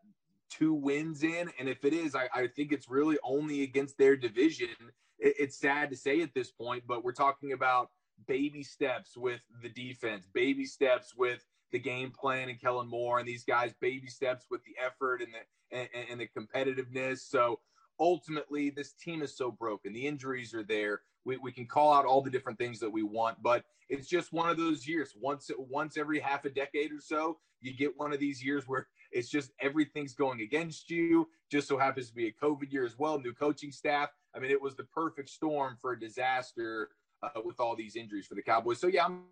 two 0.50 0.74
wins 0.74 1.24
in, 1.24 1.52
and 1.60 1.68
if 1.70 1.84
it 1.84 1.94
is, 1.94 2.16
I, 2.16 2.28
I 2.34 2.48
think 2.48 2.72
it's 2.72 2.90
really 2.90 3.18
only 3.24 3.64
against 3.64 3.98
their 3.98 4.16
division. 4.16 4.76
It, 5.20 5.36
it's 5.40 5.60
sad 5.60 5.90
to 5.92 5.96
say 5.96 6.22
at 6.22 6.34
this 6.34 6.52
point, 6.52 6.84
but 6.88 7.04
we're 7.04 7.14
talking 7.14 7.54
about 7.54 7.90
baby 8.28 8.64
steps 8.64 9.18
with 9.18 9.42
the 9.62 9.70
defense, 9.70 10.28
baby 10.34 10.66
steps 10.66 11.14
with 11.16 11.46
the 11.76 11.80
game 11.80 12.10
plan 12.10 12.48
and 12.48 12.60
Kellen 12.60 12.88
Moore 12.88 13.20
and 13.20 13.28
these 13.28 13.44
guys, 13.44 13.74
baby 13.82 14.08
steps 14.08 14.46
with 14.50 14.62
the 14.64 14.76
effort 14.82 15.22
and 15.22 15.34
the 15.34 15.78
and, 15.78 15.90
and 16.10 16.22
the 16.22 16.28
competitiveness. 16.28 17.20
So 17.20 17.60
ultimately, 18.00 18.70
this 18.70 18.94
team 18.94 19.22
is 19.22 19.36
so 19.36 19.52
broken. 19.52 19.92
The 19.92 20.08
injuries 20.08 20.54
are 20.54 20.64
there. 20.64 21.02
We, 21.26 21.36
we 21.36 21.52
can 21.52 21.66
call 21.66 21.92
out 21.92 22.06
all 22.06 22.22
the 22.22 22.30
different 22.30 22.58
things 22.58 22.80
that 22.80 22.90
we 22.90 23.04
want, 23.04 23.44
but 23.44 23.66
it's 23.90 24.08
just 24.08 24.32
one 24.32 24.50
of 24.50 24.56
those 24.56 24.88
years. 24.88 25.12
Once 25.20 25.52
once 25.58 25.98
every 25.98 26.18
half 26.18 26.46
a 26.46 26.50
decade 26.50 26.94
or 26.94 27.02
so, 27.02 27.40
you 27.60 27.76
get 27.76 27.92
one 27.98 28.14
of 28.14 28.20
these 28.22 28.42
years 28.42 28.70
where 28.70 28.88
it's 29.12 29.28
just 29.28 29.52
everything's 29.60 30.14
going 30.14 30.40
against 30.40 30.90
you. 30.90 31.28
Just 31.52 31.68
so 31.68 31.78
happens 31.78 32.08
to 32.08 32.16
be 32.16 32.28
a 32.28 32.32
COVID 32.32 32.72
year 32.72 32.86
as 32.86 32.98
well. 32.98 33.20
New 33.20 33.34
coaching 33.34 33.74
staff. 33.74 34.12
I 34.34 34.40
mean, 34.40 34.52
it 34.52 34.62
was 34.62 34.76
the 34.76 34.86
perfect 34.86 35.28
storm 35.28 35.76
for 35.82 35.92
a 35.92 36.00
disaster 36.00 36.92
uh, 37.22 37.42
with 37.44 37.60
all 37.60 37.76
these 37.76 37.98
injuries 37.98 38.28
for 38.28 38.36
the 38.36 38.42
Cowboys. 38.42 38.80
So 38.80 38.88
yeah, 38.88 39.04
I'm 39.04 39.24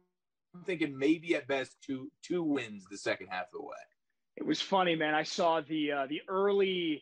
thinking 0.65 0.97
maybe 0.97 1.35
at 1.35 1.47
best 1.47 1.75
two 1.81 2.11
two 2.21 2.43
wins 2.43 2.85
the 2.89 2.97
second 2.97 3.27
half 3.27 3.45
of 3.45 3.53
the 3.53 3.61
way. 3.61 3.75
It 4.35 4.45
was 4.45 4.61
funny, 4.61 4.95
man. 4.95 5.13
I 5.13 5.23
saw 5.23 5.61
the 5.61 5.91
uh, 5.91 6.07
the 6.07 6.21
early 6.27 7.01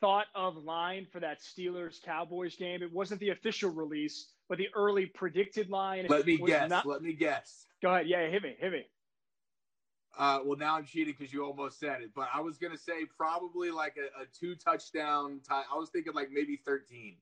thought 0.00 0.26
of 0.34 0.56
line 0.64 1.06
for 1.10 1.20
that 1.20 1.40
Steelers 1.40 2.02
Cowboys 2.02 2.56
game. 2.56 2.82
It 2.82 2.92
wasn't 2.92 3.20
the 3.20 3.30
official 3.30 3.70
release, 3.70 4.28
but 4.48 4.58
the 4.58 4.68
early 4.74 5.06
predicted 5.06 5.70
line. 5.70 6.06
Let 6.08 6.26
me 6.26 6.36
guess. 6.36 6.68
Not... 6.68 6.86
Let 6.86 7.02
me 7.02 7.12
guess. 7.12 7.66
Go 7.82 7.92
ahead. 7.92 8.06
Yeah, 8.06 8.26
hit 8.28 8.42
me. 8.42 8.54
Hit 8.58 8.72
me. 8.72 8.84
Uh, 10.18 10.40
well, 10.44 10.58
now 10.58 10.76
I'm 10.76 10.84
cheating 10.84 11.14
because 11.16 11.32
you 11.32 11.44
almost 11.44 11.78
said 11.78 12.02
it, 12.02 12.10
but 12.14 12.28
I 12.34 12.40
was 12.40 12.58
gonna 12.58 12.78
say 12.78 13.04
probably 13.16 13.70
like 13.70 13.96
a, 13.96 14.22
a 14.22 14.26
two 14.38 14.54
touchdown. 14.56 15.40
Tie. 15.48 15.62
I 15.72 15.78
was 15.78 15.90
thinking 15.90 16.14
like 16.14 16.30
maybe 16.32 16.56
thirteen. 16.64 17.16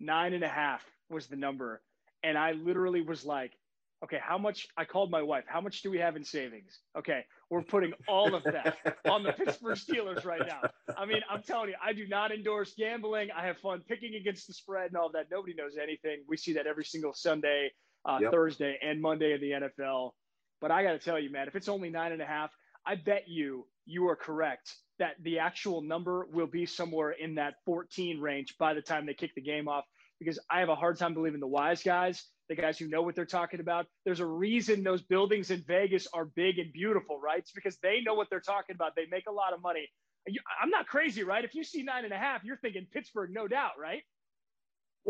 Nine 0.00 0.32
and 0.32 0.44
a 0.44 0.48
half 0.48 0.84
was 1.10 1.26
the 1.26 1.36
number. 1.36 1.82
And 2.22 2.36
I 2.36 2.52
literally 2.52 3.00
was 3.00 3.24
like, 3.24 3.57
okay, 4.04 4.18
how 4.22 4.38
much? 4.38 4.66
I 4.76 4.84
called 4.84 5.10
my 5.10 5.22
wife, 5.22 5.44
how 5.46 5.60
much 5.60 5.82
do 5.82 5.90
we 5.90 5.98
have 5.98 6.16
in 6.16 6.24
savings? 6.24 6.80
Okay, 6.96 7.24
we're 7.50 7.62
putting 7.62 7.92
all 8.06 8.34
of 8.34 8.44
that 8.44 8.76
on 9.08 9.22
the 9.22 9.32
Pittsburgh 9.32 9.76
Steelers 9.76 10.24
right 10.24 10.42
now. 10.46 10.60
I 10.96 11.06
mean, 11.06 11.22
I'm 11.30 11.42
telling 11.42 11.70
you, 11.70 11.76
I 11.82 11.92
do 11.92 12.06
not 12.06 12.32
endorse 12.32 12.74
gambling. 12.76 13.30
I 13.36 13.46
have 13.46 13.58
fun 13.58 13.82
picking 13.88 14.14
against 14.14 14.46
the 14.46 14.52
spread 14.52 14.88
and 14.88 14.96
all 14.96 15.10
that. 15.12 15.26
Nobody 15.30 15.54
knows 15.54 15.76
anything. 15.80 16.22
We 16.28 16.36
see 16.36 16.52
that 16.54 16.66
every 16.66 16.84
single 16.84 17.12
Sunday, 17.12 17.72
uh, 18.04 18.18
yep. 18.20 18.32
Thursday, 18.32 18.78
and 18.82 19.00
Monday 19.00 19.32
in 19.32 19.40
the 19.40 19.68
NFL. 19.68 20.12
But 20.60 20.70
I 20.70 20.82
got 20.82 20.92
to 20.92 20.98
tell 20.98 21.18
you, 21.18 21.30
man, 21.30 21.48
if 21.48 21.56
it's 21.56 21.68
only 21.68 21.90
nine 21.90 22.12
and 22.12 22.22
a 22.22 22.26
half, 22.26 22.50
I 22.86 22.96
bet 22.96 23.28
you 23.28 23.66
you 23.86 24.08
are 24.08 24.16
correct 24.16 24.74
that 24.98 25.14
the 25.22 25.38
actual 25.38 25.80
number 25.80 26.26
will 26.32 26.46
be 26.46 26.66
somewhere 26.66 27.12
in 27.12 27.36
that 27.36 27.54
14 27.64 28.20
range 28.20 28.56
by 28.58 28.74
the 28.74 28.82
time 28.82 29.06
they 29.06 29.14
kick 29.14 29.34
the 29.34 29.40
game 29.40 29.68
off 29.68 29.84
because 30.18 30.38
I 30.50 30.60
have 30.60 30.68
a 30.68 30.74
hard 30.74 30.98
time 30.98 31.14
believing 31.14 31.40
the 31.40 31.46
wise 31.46 31.82
guys, 31.82 32.24
the 32.48 32.56
guys 32.56 32.78
who 32.78 32.88
know 32.88 33.02
what 33.02 33.14
they're 33.14 33.26
talking 33.26 33.60
about. 33.60 33.86
There's 34.04 34.20
a 34.20 34.26
reason 34.26 34.82
those 34.82 35.02
buildings 35.02 35.50
in 35.50 35.62
Vegas 35.66 36.08
are 36.12 36.24
big 36.24 36.58
and 36.58 36.72
beautiful, 36.72 37.20
right? 37.20 37.38
It's 37.38 37.52
because 37.52 37.76
they 37.82 38.00
know 38.04 38.14
what 38.14 38.28
they're 38.30 38.40
talking 38.40 38.74
about. 38.74 38.92
They 38.96 39.06
make 39.10 39.26
a 39.28 39.32
lot 39.32 39.52
of 39.52 39.62
money. 39.62 39.88
I'm 40.62 40.70
not 40.70 40.86
crazy, 40.86 41.22
right? 41.24 41.44
If 41.44 41.54
you 41.54 41.64
see 41.64 41.82
nine 41.82 42.04
and 42.04 42.12
a 42.12 42.18
half, 42.18 42.44
you're 42.44 42.58
thinking 42.58 42.86
Pittsburgh, 42.92 43.30
no 43.32 43.48
doubt, 43.48 43.72
right? 43.80 44.02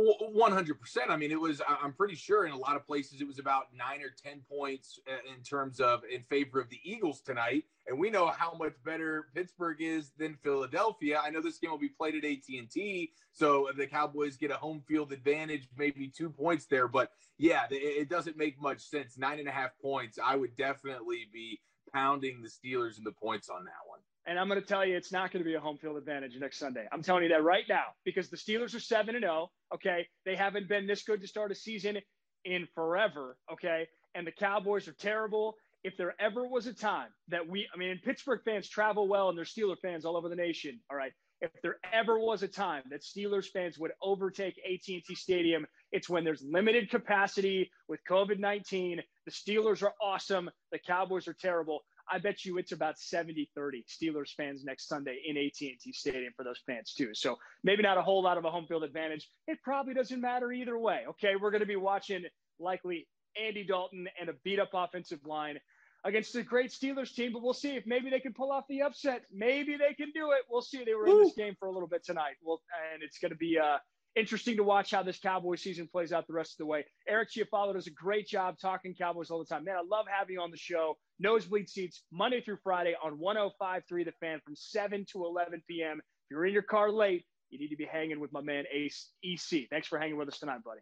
One 0.01 0.53
hundred 0.53 0.79
percent. 0.81 1.11
I 1.11 1.17
mean, 1.17 1.33
it 1.33 1.41
was. 1.41 1.61
I'm 1.69 1.93
pretty 1.93 2.15
sure 2.15 2.47
in 2.47 2.53
a 2.53 2.57
lot 2.57 2.77
of 2.77 2.87
places 2.87 3.21
it 3.21 3.27
was 3.27 3.41
about 3.41 3.65
nine 3.77 4.01
or 4.01 4.11
ten 4.11 4.43
points 4.49 5.01
uh, 5.09 5.35
in 5.35 5.43
terms 5.43 5.81
of 5.81 6.03
in 6.09 6.23
favor 6.23 6.61
of 6.61 6.69
the 6.71 6.79
Eagles 6.85 7.21
tonight, 7.21 7.65
and 7.89 7.99
we 7.99 8.09
know 8.09 8.29
how 8.29 8.55
much 8.55 8.75
better 8.85 9.27
Pittsburgh 9.35 9.79
is 9.81 10.13
than 10.17 10.37
Philadelphia. 10.37 11.21
I 11.21 11.31
know 11.31 11.43
this 11.43 11.59
game 11.59 11.73
will 11.73 11.79
be 11.79 11.89
played 11.89 12.15
at 12.15 12.25
AT 12.25 12.45
and 12.57 12.71
T, 12.71 13.11
so 13.33 13.71
the 13.77 13.89
Cowboys 13.89 14.37
get 14.37 14.53
a 14.53 14.55
home 14.55 14.85
field 14.87 15.13
advantage, 15.13 15.69
maybe 15.77 16.07
two 16.07 16.31
points 16.31 16.67
there. 16.67 16.87
But 16.87 17.11
yeah, 17.37 17.63
it 17.71 18.09
doesn't 18.09 18.37
make 18.37 18.61
much 18.61 18.81
sense. 18.81 19.19
Nine 19.19 19.41
and 19.41 19.49
a 19.49 19.53
half 19.53 19.71
points. 19.83 20.17
I 20.25 20.37
would 20.37 20.55
definitely 20.57 21.27
be 21.33 21.61
pounding 21.93 22.41
the 22.41 22.49
Steelers 22.49 22.99
in 22.99 23.05
the 23.05 23.11
points 23.11 23.49
on 23.49 23.65
that 23.65 23.83
one. 23.89 23.99
And 24.29 24.39
I'm 24.39 24.47
going 24.47 24.61
to 24.61 24.67
tell 24.67 24.85
you, 24.85 24.95
it's 24.95 25.11
not 25.11 25.33
going 25.33 25.43
to 25.43 25.49
be 25.49 25.55
a 25.55 25.61
home 25.61 25.79
field 25.79 25.97
advantage 25.97 26.37
next 26.39 26.59
Sunday. 26.59 26.87
I'm 26.93 27.03
telling 27.03 27.23
you 27.23 27.31
that 27.31 27.43
right 27.43 27.65
now 27.67 27.85
because 28.05 28.29
the 28.29 28.37
Steelers 28.37 28.75
are 28.75 28.81
7 28.81 29.15
and 29.15 29.25
0. 29.25 29.51
Okay. 29.75 30.07
They 30.27 30.37
haven't 30.37 30.69
been 30.69 30.87
this 30.87 31.03
good 31.03 31.23
to 31.23 31.27
start 31.27 31.51
a 31.51 31.55
season 31.55 31.97
in 32.45 32.69
forever. 32.75 33.39
Okay. 33.51 33.89
And 34.15 34.27
the 34.27 34.33
Cowboys 34.33 34.87
are 34.87 34.93
terrible. 34.93 35.57
If 35.83 35.97
there 35.97 36.15
ever 36.21 36.47
was 36.47 36.67
a 36.67 36.75
time 36.75 37.09
that 37.29 37.49
we, 37.49 37.69
I 37.75 37.79
mean, 37.79 37.99
Pittsburgh 38.05 38.41
fans 38.45 38.69
travel 38.69 39.09
well 39.09 39.31
and 39.31 39.39
they're 39.39 39.47
Steeler 39.47 39.77
fans 39.81 40.05
all 40.05 40.17
over 40.17 40.29
the 40.29 40.37
nation. 40.37 40.79
All 40.91 40.97
right. 40.97 41.13
If 41.41 41.51
there 41.63 41.79
ever 41.93 42.19
was 42.19 42.43
a 42.43 42.49
time 42.49 42.83
that 42.91 43.03
Steelers 43.03 43.47
fans 43.47 43.79
would 43.79 43.93
overtake 44.03 44.61
AT&T 44.71 45.15
Stadium, 45.15 45.67
it's 45.93 46.09
when 46.09 46.25
there's 46.25 46.43
limited 46.43 46.91
capacity 46.91 47.71
with 47.89 48.01
COVID-19. 48.11 48.99
The 49.25 49.31
Steelers 49.31 49.83
are 49.83 49.95
awesome. 50.03 50.51
The 50.73 50.81
Cowboys 50.81 51.29
are 51.29 51.37
terrible. 51.41 51.81
I 52.11 52.19
bet 52.19 52.45
you 52.45 52.59
it's 52.59 52.73
about 52.73 52.99
70 52.99 53.51
30 53.55 53.85
Steelers 53.89 54.35
fans 54.37 54.65
next 54.65 54.89
Sunday 54.89 55.19
in 55.27 55.37
AT&T 55.37 55.93
Stadium 55.93 56.33
for 56.37 56.45
those 56.45 56.61
fans 56.67 56.95
too. 56.95 57.11
So 57.13 57.37
maybe 57.65 57.83
not 57.83 57.99
a 57.99 58.03
whole 58.03 58.23
lot 58.23 58.39
of 58.39 58.45
a 58.45 58.51
home 58.51 58.67
field 58.67 58.85
advantage. 58.85 59.29
It 59.47 59.59
probably 59.63 59.95
doesn't 59.95 60.21
matter 60.21 60.53
either 60.53 60.79
way. 60.79 61.03
Okay, 61.11 61.35
we're 61.41 61.51
going 61.51 61.61
to 61.61 61.67
be 61.67 61.77
watching 61.77 62.25
likely 62.59 63.07
Andy 63.41 63.65
Dalton 63.65 64.09
and 64.21 64.29
a 64.29 64.35
beat 64.45 64.59
up 64.59 64.71
offensive 64.73 65.21
line 65.25 65.59
against 66.05 66.35
a 66.37 66.43
great 66.43 66.71
Steelers 66.71 67.15
team, 67.15 67.33
but 67.33 67.43
we'll 67.43 67.55
see 67.55 67.77
if 67.77 67.85
maybe 67.87 68.11
they 68.11 68.21
can 68.21 68.33
pull 68.33 68.53
off 68.53 68.65
the 68.69 68.83
upset. 68.83 69.23
Maybe 69.33 69.77
they 69.77 69.95
can 69.95 70.11
do 70.15 70.31
it. 70.33 70.43
We'll 70.51 70.63
see. 70.63 70.85
They 70.85 70.95
were 70.95 71.07
in 71.07 71.19
this 71.19 71.35
game 71.35 71.57
for 71.59 71.69
a 71.69 71.73
little 71.73 71.89
bit 71.89 72.05
tonight. 72.05 72.37
Well, 72.43 72.63
and 72.93 73.03
it's 73.03 73.19
going 73.19 73.33
to 73.33 73.37
be 73.37 73.59
uh, 73.59 73.79
interesting 74.19 74.57
to 74.57 74.65
watch 74.65 74.91
how 74.91 75.03
this 75.03 75.19
Cowboy 75.19 75.55
season 75.55 75.89
plays 75.91 76.13
out 76.13 76.27
the 76.27 76.33
rest 76.33 76.53
of 76.53 76.59
the 76.59 76.67
way. 76.67 76.85
Eric 77.09 77.31
Chiafalo 77.31 77.75
does 77.75 77.87
a 77.87 77.93
great 77.93 78.27
job 78.27 78.59
talking 78.61 78.95
Cowboys 78.95 79.31
all 79.31 79.39
the 79.39 79.45
time. 79.45 79.65
Man, 79.65 79.77
I 79.77 79.83
love 79.89 80.07
having 80.09 80.35
you 80.35 80.41
on 80.41 80.51
the 80.51 80.57
show. 80.57 80.97
Nosebleed 81.21 81.69
seats 81.69 82.03
Monday 82.13 82.41
through 82.41 82.59
Friday 82.63 82.95
on 83.03 83.19
105.3 83.19 84.05
The 84.05 84.13
Fan 84.21 84.41
from 84.45 84.57
7 84.57 85.07
to 85.13 85.25
11 85.25 85.63
p.m. 85.69 85.99
If 85.99 86.31
you're 86.31 86.47
in 86.47 86.53
your 86.53 86.63
car 86.63 86.91
late, 86.91 87.25
you 87.51 87.59
need 87.59 87.69
to 87.69 87.77
be 87.77 87.87
hanging 87.87 88.21
with 88.21 88.33
my 88.33 88.43
man 88.43 88.65
Ace 88.73 89.11
EC. 89.23 89.69
Thanks 89.71 89.89
for 89.89 89.99
hanging 89.99 90.17
with 90.17 90.29
us 90.29 90.39
tonight, 90.39 90.63
buddy. 90.65 90.81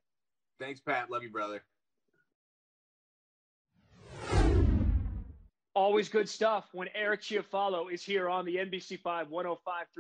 Thanks, 0.59 0.81
Pat. 0.81 1.11
Love 1.11 1.23
you, 1.23 1.31
brother. 1.31 1.63
Always 5.77 6.09
good 6.09 6.27
stuff 6.27 6.71
when 6.73 6.89
Eric 6.95 7.21
Chiafalo 7.21 7.93
is 7.93 8.03
here 8.03 8.31
on 8.31 8.47
the 8.47 8.57
NBC5 8.57 9.29
105.3 9.29 9.57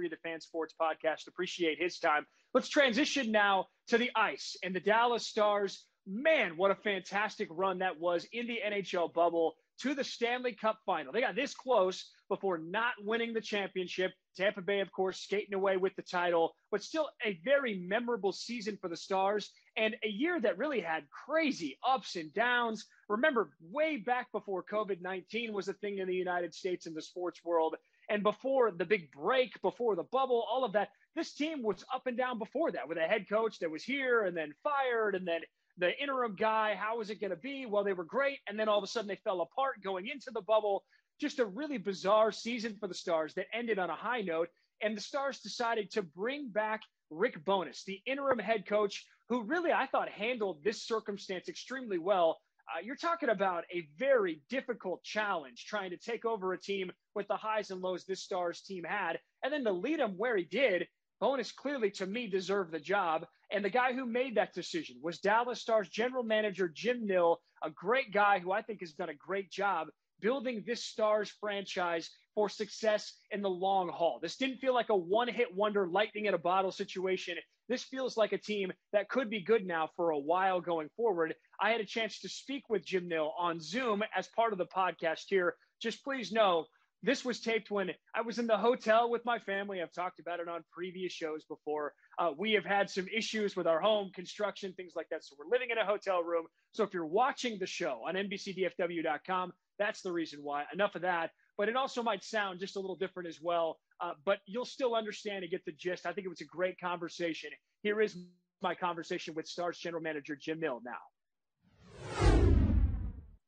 The 0.08 0.16
Fan 0.24 0.40
Sports 0.40 0.74
Podcast. 0.80 1.28
Appreciate 1.28 1.78
his 1.78 1.98
time. 1.98 2.26
Let's 2.54 2.70
transition 2.70 3.30
now 3.30 3.66
to 3.88 3.98
the 3.98 4.10
ice 4.16 4.56
and 4.64 4.74
the 4.74 4.80
Dallas 4.80 5.26
Stars. 5.26 5.84
Man, 6.06 6.56
what 6.56 6.70
a 6.70 6.76
fantastic 6.76 7.48
run 7.50 7.80
that 7.80 8.00
was 8.00 8.26
in 8.32 8.46
the 8.46 8.60
NHL 8.66 9.12
bubble 9.12 9.56
to 9.80 9.94
the 9.94 10.02
Stanley 10.02 10.52
Cup 10.52 10.78
final. 10.86 11.12
They 11.12 11.20
got 11.20 11.36
this 11.36 11.52
close 11.52 12.10
before 12.30 12.56
not 12.56 12.94
winning 13.02 13.34
the 13.34 13.42
championship. 13.42 14.12
Tampa 14.34 14.62
Bay, 14.62 14.80
of 14.80 14.90
course, 14.92 15.20
skating 15.20 15.52
away 15.52 15.76
with 15.76 15.94
the 15.96 16.02
title, 16.02 16.54
but 16.70 16.82
still 16.82 17.10
a 17.22 17.38
very 17.44 17.84
memorable 17.86 18.32
season 18.32 18.78
for 18.80 18.88
the 18.88 18.96
Stars 18.96 19.50
and 19.76 19.94
a 20.02 20.08
year 20.08 20.40
that 20.40 20.56
really 20.56 20.80
had 20.80 21.04
crazy 21.10 21.78
ups 21.86 22.16
and 22.16 22.32
downs. 22.32 22.86
Remember, 23.08 23.50
way 23.60 23.96
back 23.98 24.32
before 24.32 24.64
COVID 24.64 25.00
19 25.00 25.52
was 25.52 25.68
a 25.68 25.74
thing 25.74 25.98
in 25.98 26.08
the 26.08 26.14
United 26.14 26.54
States 26.54 26.86
in 26.86 26.94
the 26.94 27.02
sports 27.02 27.44
world, 27.44 27.76
and 28.08 28.22
before 28.22 28.70
the 28.70 28.84
big 28.84 29.10
break, 29.12 29.60
before 29.62 29.96
the 29.96 30.04
bubble, 30.04 30.44
all 30.50 30.64
of 30.64 30.72
that, 30.72 30.90
this 31.14 31.32
team 31.32 31.62
was 31.62 31.84
up 31.94 32.06
and 32.06 32.16
down 32.16 32.38
before 32.38 32.72
that 32.72 32.88
with 32.88 32.98
a 32.98 33.02
head 33.02 33.28
coach 33.28 33.58
that 33.60 33.70
was 33.70 33.82
here 33.82 34.24
and 34.24 34.36
then 34.36 34.52
fired 34.62 35.14
and 35.14 35.26
then 35.26 35.40
the 35.78 35.98
interim 36.00 36.36
guy, 36.36 36.74
how 36.74 36.98
was 36.98 37.10
it 37.10 37.20
going 37.20 37.30
to 37.30 37.36
be? 37.36 37.66
Well, 37.66 37.84
they 37.84 37.92
were 37.92 38.04
great. 38.04 38.38
And 38.48 38.58
then 38.58 38.68
all 38.68 38.78
of 38.78 38.84
a 38.84 38.86
sudden 38.86 39.08
they 39.08 39.16
fell 39.16 39.42
apart 39.42 39.82
going 39.82 40.08
into 40.08 40.30
the 40.30 40.40
bubble. 40.40 40.84
Just 41.20 41.38
a 41.38 41.46
really 41.46 41.78
bizarre 41.78 42.32
season 42.32 42.76
for 42.78 42.88
the 42.88 42.94
Stars 42.94 43.34
that 43.34 43.46
ended 43.52 43.78
on 43.78 43.90
a 43.90 43.96
high 43.96 44.22
note. 44.22 44.48
And 44.82 44.96
the 44.96 45.02
Stars 45.02 45.40
decided 45.40 45.90
to 45.92 46.02
bring 46.02 46.48
back 46.48 46.82
Rick 47.10 47.44
Bowness, 47.44 47.84
the 47.84 48.00
interim 48.06 48.38
head 48.38 48.66
coach, 48.66 49.06
who 49.28 49.42
really 49.42 49.72
I 49.72 49.86
thought 49.86 50.08
handled 50.08 50.62
this 50.64 50.82
circumstance 50.82 51.48
extremely 51.48 51.98
well. 51.98 52.38
Uh, 52.68 52.80
you're 52.82 52.96
talking 52.96 53.28
about 53.28 53.64
a 53.72 53.88
very 53.96 54.42
difficult 54.48 55.02
challenge 55.04 55.66
trying 55.66 55.90
to 55.90 55.96
take 55.96 56.24
over 56.24 56.52
a 56.52 56.60
team 56.60 56.90
with 57.14 57.28
the 57.28 57.36
highs 57.36 57.70
and 57.70 57.80
lows 57.80 58.04
this 58.04 58.22
Stars 58.22 58.60
team 58.60 58.84
had. 58.84 59.18
And 59.42 59.52
then 59.52 59.64
to 59.64 59.72
lead 59.72 60.00
them 60.00 60.14
where 60.16 60.36
he 60.36 60.44
did 60.44 60.86
Bowness 61.20 61.50
clearly, 61.50 61.90
to 61.92 62.06
me, 62.06 62.26
deserved 62.26 62.72
the 62.72 62.80
job. 62.80 63.26
And 63.50 63.64
the 63.64 63.70
guy 63.70 63.94
who 63.94 64.04
made 64.04 64.34
that 64.34 64.52
decision 64.52 64.96
was 65.00 65.18
Dallas 65.18 65.60
Stars 65.60 65.88
general 65.88 66.22
manager 66.22 66.68
Jim 66.68 67.06
Nill, 67.06 67.40
a 67.62 67.70
great 67.70 68.12
guy 68.12 68.38
who 68.38 68.52
I 68.52 68.62
think 68.62 68.80
has 68.80 68.92
done 68.92 69.08
a 69.08 69.14
great 69.14 69.50
job 69.50 69.88
building 70.20 70.62
this 70.66 70.84
Stars 70.84 71.30
franchise 71.40 72.10
for 72.34 72.48
success 72.48 73.14
in 73.30 73.40
the 73.40 73.50
long 73.50 73.88
haul. 73.88 74.18
This 74.20 74.36
didn't 74.36 74.58
feel 74.58 74.74
like 74.74 74.90
a 74.90 74.96
one 74.96 75.28
hit 75.28 75.54
wonder, 75.54 75.86
lightning 75.86 76.26
in 76.26 76.34
a 76.34 76.38
bottle 76.38 76.72
situation. 76.72 77.38
This 77.68 77.82
feels 77.82 78.16
like 78.16 78.32
a 78.32 78.38
team 78.38 78.72
that 78.92 79.08
could 79.08 79.28
be 79.28 79.42
good 79.42 79.66
now 79.66 79.90
for 79.96 80.10
a 80.10 80.18
while 80.18 80.60
going 80.60 80.88
forward. 80.96 81.34
I 81.60 81.70
had 81.70 81.80
a 81.80 81.86
chance 81.86 82.20
to 82.20 82.28
speak 82.28 82.68
with 82.68 82.84
Jim 82.84 83.08
Nill 83.08 83.32
on 83.38 83.60
Zoom 83.60 84.02
as 84.16 84.28
part 84.28 84.52
of 84.52 84.58
the 84.58 84.66
podcast 84.66 85.24
here. 85.28 85.56
Just 85.80 86.04
please 86.04 86.32
know 86.32 86.66
this 87.02 87.24
was 87.24 87.40
taped 87.40 87.70
when 87.70 87.90
I 88.14 88.22
was 88.22 88.38
in 88.38 88.46
the 88.46 88.56
hotel 88.56 89.10
with 89.10 89.24
my 89.24 89.38
family. 89.38 89.82
I've 89.82 89.92
talked 89.92 90.18
about 90.18 90.40
it 90.40 90.48
on 90.48 90.64
previous 90.72 91.12
shows 91.12 91.44
before. 91.44 91.92
Uh, 92.18 92.30
we 92.36 92.52
have 92.52 92.64
had 92.64 92.88
some 92.90 93.06
issues 93.08 93.54
with 93.54 93.66
our 93.66 93.80
home 93.80 94.10
construction, 94.14 94.72
things 94.72 94.92
like 94.96 95.08
that. 95.10 95.24
So 95.24 95.36
we're 95.38 95.50
living 95.50 95.70
in 95.70 95.78
a 95.78 95.84
hotel 95.84 96.22
room. 96.22 96.46
So 96.72 96.84
if 96.84 96.94
you're 96.94 97.06
watching 97.06 97.58
the 97.58 97.66
show 97.66 98.02
on 98.08 98.14
NBCDFW.com, 98.14 99.52
that's 99.78 100.02
the 100.02 100.12
reason 100.12 100.40
why. 100.42 100.64
Enough 100.72 100.94
of 100.94 101.02
that. 101.02 101.30
But 101.58 101.68
it 101.68 101.76
also 101.76 102.02
might 102.02 102.24
sound 102.24 102.60
just 102.60 102.76
a 102.76 102.80
little 102.80 102.96
different 102.96 103.28
as 103.28 103.40
well. 103.40 103.78
Uh, 104.00 104.12
but 104.24 104.38
you'll 104.46 104.64
still 104.64 104.94
understand 104.94 105.42
and 105.42 105.50
get 105.50 105.64
the 105.64 105.72
gist. 105.72 106.06
I 106.06 106.12
think 106.12 106.26
it 106.26 106.28
was 106.28 106.40
a 106.40 106.44
great 106.44 106.78
conversation. 106.78 107.50
Here 107.82 108.00
is 108.00 108.16
my 108.62 108.74
conversation 108.74 109.34
with 109.34 109.46
Stars 109.46 109.78
general 109.78 110.02
manager 110.02 110.36
Jim 110.36 110.60
Nill 110.60 110.80
now. 110.84 110.98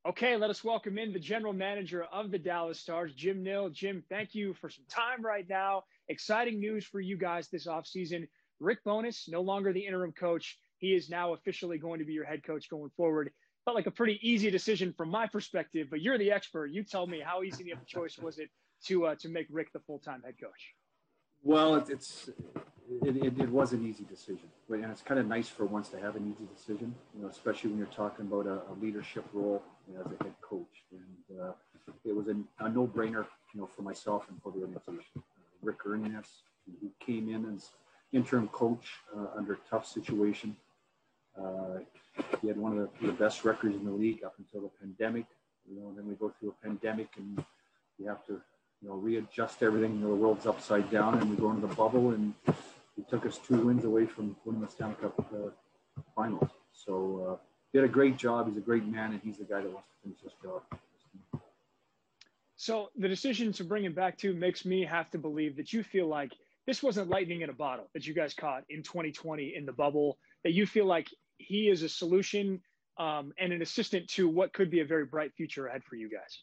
Okay, 0.08 0.36
let 0.36 0.48
us 0.48 0.64
welcome 0.64 0.96
in 0.96 1.12
the 1.12 1.18
general 1.18 1.52
manager 1.52 2.04
of 2.04 2.30
the 2.30 2.38
Dallas 2.38 2.80
Stars, 2.80 3.12
Jim 3.14 3.42
Nill. 3.42 3.68
Jim, 3.68 4.02
thank 4.08 4.34
you 4.34 4.54
for 4.54 4.70
some 4.70 4.86
time 4.88 5.22
right 5.22 5.46
now. 5.50 5.82
Exciting 6.08 6.58
news 6.60 6.86
for 6.86 6.98
you 6.98 7.18
guys 7.18 7.48
this 7.48 7.66
offseason. 7.66 8.26
Rick 8.58 8.78
Bowness, 8.84 9.28
no 9.28 9.42
longer 9.42 9.72
the 9.72 9.84
interim 9.84 10.12
coach. 10.12 10.56
He 10.78 10.94
is 10.94 11.10
now 11.10 11.34
officially 11.34 11.76
going 11.76 11.98
to 11.98 12.06
be 12.06 12.14
your 12.14 12.24
head 12.24 12.42
coach 12.42 12.70
going 12.70 12.90
forward. 12.96 13.30
Felt 13.66 13.74
like 13.74 13.86
a 13.86 13.90
pretty 13.90 14.18
easy 14.22 14.50
decision 14.50 14.94
from 14.96 15.10
my 15.10 15.26
perspective, 15.26 15.88
but 15.90 16.00
you're 16.00 16.16
the 16.16 16.32
expert. 16.32 16.68
You 16.68 16.84
tell 16.84 17.06
me 17.06 17.20
how 17.22 17.42
easy 17.42 17.70
of 17.70 17.78
a 17.78 17.84
choice 17.84 18.16
was 18.16 18.38
it 18.38 18.48
to 18.86 19.06
uh, 19.06 19.14
to 19.16 19.28
make 19.28 19.46
Rick 19.50 19.72
the 19.72 19.80
full 19.80 19.98
time 19.98 20.22
head 20.24 20.34
coach? 20.40 20.74
Well, 21.42 21.76
it, 21.76 21.88
it's 21.90 22.30
it, 23.02 23.16
it, 23.16 23.38
it, 23.38 23.50
was 23.50 23.72
an 23.72 23.86
easy 23.86 24.04
decision, 24.04 24.48
and 24.70 24.84
it's 24.86 25.02
kind 25.02 25.20
of 25.20 25.26
nice 25.26 25.48
for 25.48 25.66
once 25.66 25.88
to 25.90 25.98
have 25.98 26.16
an 26.16 26.34
easy 26.34 26.48
decision, 26.54 26.94
you 27.14 27.22
know, 27.22 27.28
especially 27.28 27.70
when 27.70 27.78
you're 27.78 27.86
talking 27.88 28.26
about 28.26 28.46
a, 28.46 28.62
a 28.70 28.74
leadership 28.80 29.24
role 29.32 29.62
you 29.86 29.94
know, 29.94 30.00
as 30.00 30.06
a 30.06 30.24
head 30.24 30.34
coach. 30.40 30.84
And 30.90 31.40
uh, 31.40 31.52
it 32.04 32.14
was 32.14 32.28
a, 32.28 32.36
a, 32.64 32.68
no-brainer, 32.68 33.26
you 33.54 33.60
know, 33.60 33.66
for 33.66 33.82
myself 33.82 34.24
and 34.30 34.40
for 34.42 34.52
the 34.52 34.60
organization. 34.60 35.04
Uh, 35.16 35.20
Rick 35.62 35.86
Ernest, 35.86 36.30
who 36.80 36.90
came 37.04 37.28
in 37.28 37.54
as 37.54 37.70
interim 38.12 38.48
coach 38.48 38.86
uh, 39.16 39.36
under 39.36 39.54
a 39.54 39.58
tough 39.68 39.86
situation. 39.86 40.56
Uh, 41.38 41.80
he 42.40 42.48
had 42.48 42.56
one 42.56 42.76
of 42.76 42.88
the, 43.00 43.06
the, 43.06 43.12
best 43.12 43.44
records 43.44 43.76
in 43.76 43.84
the 43.84 43.92
league 43.92 44.24
up 44.24 44.34
until 44.38 44.62
the 44.62 44.70
pandemic. 44.80 45.26
You 45.70 45.80
know, 45.80 45.92
then 45.94 46.08
we 46.08 46.14
go 46.14 46.32
through 46.38 46.54
a 46.60 46.66
pandemic 46.66 47.08
and 47.16 47.44
you 47.98 48.08
have 48.08 48.24
to, 48.26 48.40
you 48.82 48.88
know, 48.88 48.94
readjust 48.94 49.62
everything. 49.62 49.94
You 49.94 50.00
know, 50.00 50.08
the 50.08 50.14
world's 50.14 50.46
upside 50.46 50.90
down, 50.90 51.18
and 51.18 51.30
we 51.30 51.36
go 51.36 51.50
into 51.50 51.66
the 51.66 51.74
bubble, 51.74 52.10
and 52.10 52.34
he 52.96 53.02
took 53.08 53.26
us 53.26 53.38
two 53.38 53.66
wins 53.66 53.84
away 53.84 54.06
from 54.06 54.36
winning 54.44 54.60
the 54.60 54.68
Stanley 54.68 54.96
Cup 55.00 55.18
uh, 55.32 55.50
Finals. 56.14 56.50
So 56.72 57.28
uh, 57.28 57.44
did 57.72 57.84
a 57.84 57.88
great 57.88 58.16
job. 58.16 58.48
He's 58.48 58.56
a 58.56 58.62
great 58.62 58.86
man, 58.86 59.12
and 59.12 59.20
he's 59.22 59.38
the 59.38 59.44
guy 59.44 59.60
that 59.60 59.72
wants 59.72 59.88
to 59.88 59.94
finish 60.02 60.18
this 60.22 60.32
job. 60.42 60.62
So 62.56 62.90
the 62.96 63.08
decision 63.08 63.52
to 63.54 63.64
bring 63.64 63.84
him 63.84 63.94
back 63.94 64.18
to 64.18 64.34
makes 64.34 64.64
me 64.64 64.84
have 64.84 65.10
to 65.10 65.18
believe 65.18 65.56
that 65.56 65.72
you 65.72 65.82
feel 65.82 66.08
like 66.08 66.32
this 66.66 66.82
wasn't 66.82 67.08
lightning 67.08 67.42
in 67.42 67.50
a 67.50 67.54
bottle 67.54 67.88
that 67.94 68.06
you 68.06 68.14
guys 68.14 68.34
caught 68.34 68.64
in 68.68 68.82
2020 68.82 69.54
in 69.56 69.64
the 69.64 69.72
bubble. 69.72 70.18
That 70.44 70.52
you 70.52 70.66
feel 70.66 70.86
like 70.86 71.08
he 71.38 71.68
is 71.68 71.82
a 71.82 71.88
solution 71.88 72.60
um, 72.98 73.32
and 73.38 73.52
an 73.52 73.62
assistant 73.62 74.08
to 74.08 74.28
what 74.28 74.52
could 74.52 74.70
be 74.70 74.80
a 74.80 74.84
very 74.84 75.06
bright 75.06 75.32
future 75.34 75.68
ahead 75.68 75.84
for 75.84 75.94
you 75.94 76.10
guys. 76.10 76.42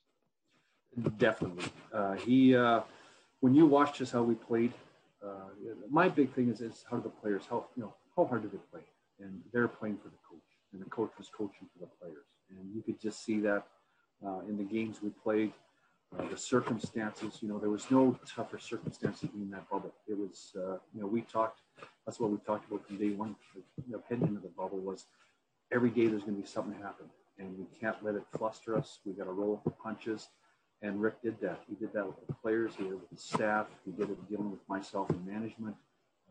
Definitely, 1.18 1.66
uh, 1.94 2.14
he. 2.14 2.56
Uh, 2.56 2.82
when 3.42 3.54
you 3.54 3.66
watch 3.66 3.98
just 3.98 4.14
how 4.14 4.24
we 4.24 4.34
played, 4.34 4.72
uh, 5.22 5.50
my 5.90 6.08
big 6.08 6.34
thing 6.34 6.50
is 6.50 6.62
is 6.62 6.86
how 6.90 6.96
do 6.96 7.04
the 7.04 7.10
players 7.10 7.44
how 7.50 7.66
you 7.76 7.84
know 7.84 7.94
how 8.16 8.24
hard 8.24 8.44
did 8.44 8.54
they 8.54 8.64
play, 8.72 8.82
and 9.20 9.42
they're 9.52 9.68
playing 9.68 9.98
for 9.98 10.08
the 10.08 10.18
coach, 10.30 10.48
and 10.72 10.82
the 10.82 10.90
coach 10.90 11.12
was 11.18 11.28
coaching 11.28 11.68
for 11.74 11.80
the 11.80 11.92
players, 12.00 12.28
and 12.50 12.74
you 12.74 12.82
could 12.82 13.00
just 13.00 13.26
see 13.26 13.42
that 13.42 13.68
uh, 14.26 14.40
in 14.48 14.58
the 14.58 14.64
games 14.64 15.02
we 15.02 15.10
played. 15.10 15.52
Uh, 16.18 16.24
the 16.30 16.38
circumstances, 16.38 17.40
you 17.42 17.50
know, 17.50 17.58
there 17.58 17.72
was 17.72 17.90
no 17.92 18.18
tougher 18.34 18.60
circumstances 18.60 19.28
in 19.34 19.50
that 19.50 19.68
bubble. 19.70 19.94
It 20.08 20.18
was, 20.18 20.54
uh, 20.56 20.78
you 20.94 21.02
know, 21.02 21.08
we 21.08 21.22
talked. 21.22 21.60
That's 22.06 22.20
what 22.22 22.30
we 22.30 22.38
talked 22.46 22.72
about 22.72 22.88
from 22.88 22.98
day 22.98 23.10
one. 23.10 23.36
You 23.56 23.94
know, 23.94 24.04
heading 24.08 24.28
into 24.28 24.40
the 24.40 24.50
bubble 24.50 24.78
was 24.78 25.08
every 25.74 25.90
day 25.90 26.08
there's 26.08 26.22
going 26.24 26.36
to 26.36 26.42
be 26.42 26.48
something 26.48 26.80
happen, 26.82 27.08
and 27.38 27.58
we 27.58 27.66
can't 27.78 28.02
let 28.02 28.16
it 28.16 28.24
fluster 28.38 28.78
us. 28.78 29.00
We 29.06 29.12
got 29.14 29.26
to 29.26 29.32
roll 29.32 29.54
up 29.56 29.64
the 29.66 29.72
punches, 29.72 30.30
and 30.86 31.02
Rick 31.02 31.22
did 31.24 31.40
that. 31.42 31.62
He 31.68 31.76
did 31.76 31.92
that 31.94 32.06
with 32.06 32.16
the 32.28 32.34
players. 32.34 32.74
He 32.78 32.84
did 32.84 32.94
it 32.94 33.00
with 33.00 33.10
the 33.10 33.18
staff. 33.18 33.68
He 33.86 33.92
did 33.92 34.10
it 34.12 34.30
dealing 34.30 34.52
with 34.52 34.60
myself 34.70 35.10
and 35.10 35.26
management. 35.26 35.76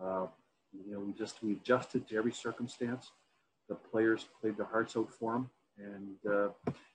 Uh, 0.01 0.27
you 0.73 0.93
know, 0.93 1.01
we 1.01 1.13
just 1.13 1.43
we 1.43 1.53
adjusted 1.53 2.09
to 2.09 2.17
every 2.17 2.33
circumstance. 2.33 3.11
The 3.69 3.75
players 3.75 4.27
played 4.41 4.57
their 4.57 4.67
hearts 4.67 4.97
out 4.97 5.11
for 5.13 5.37
him, 5.37 5.51
and 5.79 6.33
uh, 6.33 6.49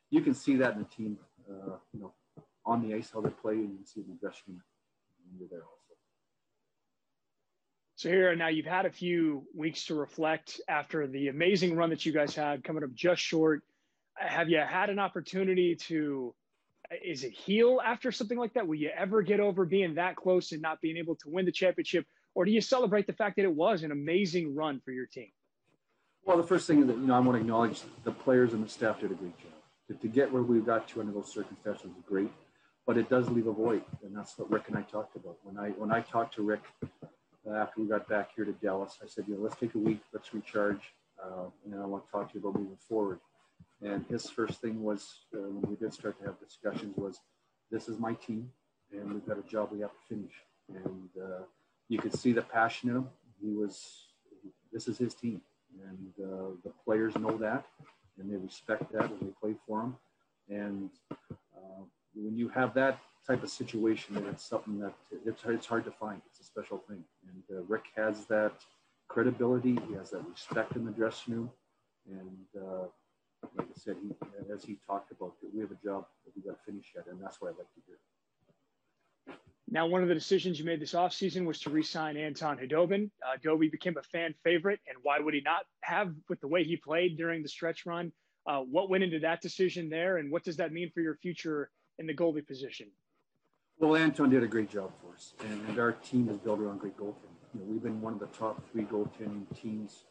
you 0.09 0.21
can 0.21 0.33
see 0.33 0.55
that 0.57 0.73
in 0.73 0.79
the 0.79 0.85
team. 0.85 1.17
Uh, 1.49 1.77
you 1.93 1.99
know, 1.99 2.13
on 2.65 2.87
the 2.87 2.95
ice 2.95 3.11
how 3.13 3.21
they 3.21 3.29
play, 3.29 3.53
and 3.53 3.71
you 3.71 3.77
can 3.77 3.85
see 3.85 4.01
the 4.01 4.15
dressing 4.19 4.43
room 4.47 4.61
when 5.25 5.39
you're 5.39 5.49
there 5.49 5.59
also. 5.59 5.75
So 7.95 8.07
here 8.07 8.33
now 8.35 8.47
you've 8.47 8.65
had 8.65 8.85
a 8.85 8.91
few 8.91 9.43
weeks 9.53 9.85
to 9.85 9.95
reflect 9.95 10.61
after 10.69 11.07
the 11.07 11.27
amazing 11.27 11.75
run 11.75 11.89
that 11.89 12.05
you 12.05 12.13
guys 12.13 12.33
had 12.33 12.63
coming 12.63 12.83
up 12.83 12.93
just 12.93 13.21
short. 13.21 13.63
Have 14.15 14.47
you 14.49 14.59
had 14.59 14.89
an 14.89 14.99
opportunity 14.99 15.75
to 15.87 16.33
is 17.03 17.23
it 17.23 17.31
heal 17.31 17.79
after 17.83 18.11
something 18.11 18.37
like 18.37 18.53
that? 18.53 18.67
Will 18.67 18.75
you 18.75 18.89
ever 18.95 19.21
get 19.21 19.39
over 19.39 19.65
being 19.65 19.95
that 19.95 20.15
close 20.15 20.51
and 20.51 20.61
not 20.61 20.81
being 20.81 20.97
able 20.97 21.15
to 21.15 21.29
win 21.29 21.45
the 21.45 21.51
championship? 21.51 22.05
Or 22.35 22.45
do 22.45 22.51
you 22.51 22.61
celebrate 22.61 23.07
the 23.07 23.13
fact 23.13 23.35
that 23.37 23.43
it 23.43 23.53
was 23.53 23.83
an 23.83 23.91
amazing 23.91 24.55
run 24.55 24.81
for 24.83 24.91
your 24.91 25.05
team? 25.05 25.29
Well, 26.25 26.37
the 26.37 26.43
first 26.43 26.67
thing 26.67 26.85
that 26.87 26.97
you 26.97 27.07
know, 27.07 27.15
I 27.15 27.19
want 27.19 27.35
to 27.37 27.41
acknowledge 27.41 27.81
the 28.03 28.11
players 28.11 28.53
and 28.53 28.63
the 28.63 28.69
staff 28.69 28.99
did 28.99 29.11
a 29.11 29.15
great 29.15 29.37
job. 29.39 29.51
To, 29.87 29.93
to 29.95 30.07
get 30.07 30.31
where 30.31 30.43
we 30.43 30.59
got 30.59 30.87
to 30.89 30.99
under 30.99 31.11
those 31.11 31.31
circumstances 31.33 31.85
was 31.85 32.03
great, 32.07 32.31
but 32.85 32.97
it 32.97 33.09
does 33.09 33.27
leave 33.29 33.47
a 33.47 33.51
void, 33.51 33.81
and 34.03 34.15
that's 34.15 34.37
what 34.37 34.51
Rick 34.51 34.65
and 34.67 34.77
I 34.77 34.83
talked 34.83 35.15
about. 35.15 35.37
When 35.41 35.57
I 35.57 35.69
when 35.69 35.91
I 35.91 36.01
talked 36.01 36.35
to 36.35 36.43
Rick 36.43 36.61
after 37.55 37.81
we 37.81 37.87
got 37.87 38.07
back 38.07 38.29
here 38.35 38.45
to 38.45 38.51
Dallas. 38.51 38.99
I 39.01 39.07
said, 39.07 39.25
you 39.27 39.35
know, 39.35 39.41
let's 39.41 39.55
take 39.55 39.75
a 39.75 39.79
week, 39.79 40.01
let's 40.13 40.33
recharge, 40.33 40.93
uh, 41.23 41.45
and 41.63 41.73
then 41.73 41.81
I 41.81 41.85
want 41.85 42.05
to 42.05 42.11
talk 42.11 42.31
to 42.31 42.39
you 42.39 42.47
about 42.47 42.59
moving 42.59 42.77
forward. 42.87 43.19
And 43.81 44.05
his 44.09 44.29
first 44.29 44.59
thing 44.61 44.83
was, 44.83 45.07
uh, 45.33 45.39
when 45.39 45.69
we 45.69 45.75
did 45.75 45.93
start 45.93 46.19
to 46.19 46.25
have 46.25 46.39
discussions, 46.39 46.95
was 46.97 47.19
this 47.71 47.87
is 47.87 47.97
my 47.97 48.13
team, 48.13 48.49
and 48.91 49.13
we've 49.13 49.25
got 49.25 49.37
a 49.37 49.49
job 49.49 49.69
we 49.71 49.79
have 49.79 49.91
to 49.91 50.15
finish. 50.15 50.33
And 50.67 51.09
uh, 51.21 51.43
you 51.87 51.97
could 51.99 52.13
see 52.13 52.33
the 52.33 52.41
passion 52.41 52.89
in 52.89 52.95
him. 52.97 53.09
He 53.41 53.51
was, 53.51 54.07
this 54.73 54.87
is 54.87 54.97
his 54.97 55.13
team, 55.13 55.41
and 55.87 56.13
uh, 56.21 56.49
the 56.63 56.71
players 56.83 57.15
know 57.15 57.37
that, 57.37 57.65
and 58.17 58.29
they 58.29 58.35
respect 58.35 58.91
that 58.91 59.09
when 59.09 59.19
they 59.19 59.33
play 59.41 59.55
for 59.65 59.81
him. 59.83 59.95
And 60.49 60.89
uh, 61.55 61.83
when 62.13 62.37
you 62.37 62.49
have 62.49 62.73
that 62.73 62.99
type 63.25 63.43
of 63.43 63.49
situation, 63.49 64.17
it's 64.29 64.43
something 64.43 64.79
that 64.79 64.93
it's, 65.25 65.43
it's 65.45 65.65
hard 65.65 65.85
to 65.85 65.91
find. 65.91 66.21
It's 66.27 66.39
a 66.41 66.43
special 66.43 66.79
thing. 66.89 67.03
And 67.27 67.57
uh, 67.57 67.61
Rick 67.67 67.85
has 67.95 68.25
that 68.25 68.53
credibility. 69.07 69.77
He 69.87 69.93
has 69.93 70.09
that 70.09 70.27
respect 70.27 70.75
in 70.75 70.85
the 70.85 70.91
dressing 70.91 71.35
room. 71.35 71.51
And 72.09 72.63
uh, 72.63 72.85
like 73.57 73.67
I 73.67 73.79
said, 73.79 73.95
he, 74.01 74.11
as 74.53 74.63
he 74.63 74.77
talked 74.85 75.11
about, 75.11 75.33
we 75.53 75.61
have 75.61 75.71
a 75.71 75.77
job 75.83 76.05
that 76.25 76.35
we 76.35 76.41
got 76.41 76.57
to 76.57 76.63
finish 76.65 76.91
yet, 76.95 77.05
and 77.09 77.21
that's 77.21 77.41
what 77.41 77.51
I'd 77.51 77.57
like 77.57 77.73
to 77.73 77.81
do. 77.87 79.33
Now, 79.71 79.85
one 79.85 80.01
of 80.01 80.07
the 80.07 80.15
decisions 80.15 80.57
you 80.57 80.65
made 80.65 80.81
this 80.81 80.93
offseason 80.93 81.45
was 81.45 81.59
to 81.59 81.69
re-sign 81.69 82.17
Anton 82.17 82.57
Khudobin. 82.57 83.11
Uh, 83.23 83.37
Dobie 83.43 83.69
became 83.69 83.97
a 83.97 84.03
fan 84.03 84.33
favorite, 84.43 84.79
and 84.87 84.97
why 85.03 85.19
would 85.19 85.33
he 85.33 85.41
not 85.41 85.65
have 85.81 86.13
with 86.27 86.41
the 86.41 86.47
way 86.47 86.63
he 86.63 86.75
played 86.75 87.17
during 87.17 87.43
the 87.43 87.49
stretch 87.49 87.85
run? 87.85 88.11
Uh, 88.47 88.61
what 88.61 88.89
went 88.89 89.03
into 89.03 89.19
that 89.19 89.41
decision 89.41 89.89
there, 89.89 90.17
and 90.17 90.31
what 90.31 90.43
does 90.43 90.57
that 90.57 90.71
mean 90.71 90.89
for 90.91 91.01
your 91.01 91.15
future 91.15 91.69
in 91.99 92.07
the 92.07 92.13
goalie 92.15 92.45
position? 92.45 92.87
Well, 93.77 93.95
Anton 93.95 94.29
did 94.31 94.43
a 94.43 94.47
great 94.47 94.71
job 94.71 94.91
for 95.01 95.13
us, 95.13 95.33
and, 95.47 95.61
and 95.69 95.79
our 95.79 95.91
team 95.91 96.29
is 96.29 96.37
built 96.37 96.59
around 96.59 96.79
great 96.79 96.97
goaltending. 96.97 97.37
You 97.53 97.59
know, 97.61 97.65
we've 97.67 97.83
been 97.83 98.01
one 98.01 98.13
of 98.13 98.19
the 98.19 98.27
top 98.27 98.63
three 98.71 98.83
goaltending 98.83 99.45
teams 99.55 100.05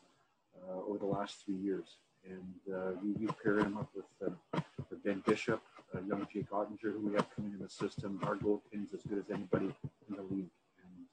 uh, 0.57 0.81
over 0.89 0.99
the 0.99 1.07
last 1.07 1.45
three 1.45 1.57
years, 1.57 1.97
and 2.25 2.75
uh, 2.75 2.91
you, 3.03 3.29
pair 3.43 3.59
him 3.61 3.77
up 3.77 3.89
with, 3.95 4.05
uh, 4.27 4.61
with 4.91 5.03
Ben 5.05 5.23
Bishop, 5.27 5.63
uh, 5.95 6.01
young 6.07 6.27
Jake 6.33 6.51
Oettinger, 6.51 6.93
who 6.93 7.09
we 7.09 7.15
have 7.15 7.35
coming 7.35 7.53
in 7.53 7.59
the 7.59 7.69
system. 7.69 8.21
Our 8.23 8.37
goaltending 8.37 8.87
is 8.87 8.95
as 8.95 9.03
good 9.03 9.19
as 9.19 9.31
anybody 9.33 9.75
in 10.09 10.17
the 10.17 10.23
league, 10.23 10.51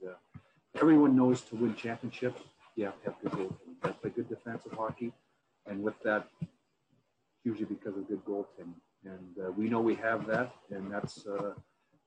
and 0.04 0.16
everyone 0.80 1.16
knows 1.16 1.42
to 1.42 1.56
win 1.56 1.76
championships, 1.76 2.42
you 2.76 2.86
have 2.86 3.02
to 3.04 3.06
have 3.06 3.22
good 3.22 3.32
goaltending. 3.32 3.76
You 3.86 3.94
play 4.02 4.12
good 4.16 4.30
defensive 4.30 4.74
hockey, 4.74 5.14
and 5.66 5.82
with 5.82 5.96
that, 6.04 6.28
usually 7.44 7.66
because 7.66 7.96
of 7.98 8.08
good 8.08 8.24
goaltending. 8.26 8.74
And 9.06 9.46
uh, 9.46 9.52
we 9.52 9.70
know 9.70 9.80
we 9.80 9.96
have 9.96 10.26
that, 10.28 10.54
and 10.72 10.92
that's 10.92 11.26
uh, 11.28 11.54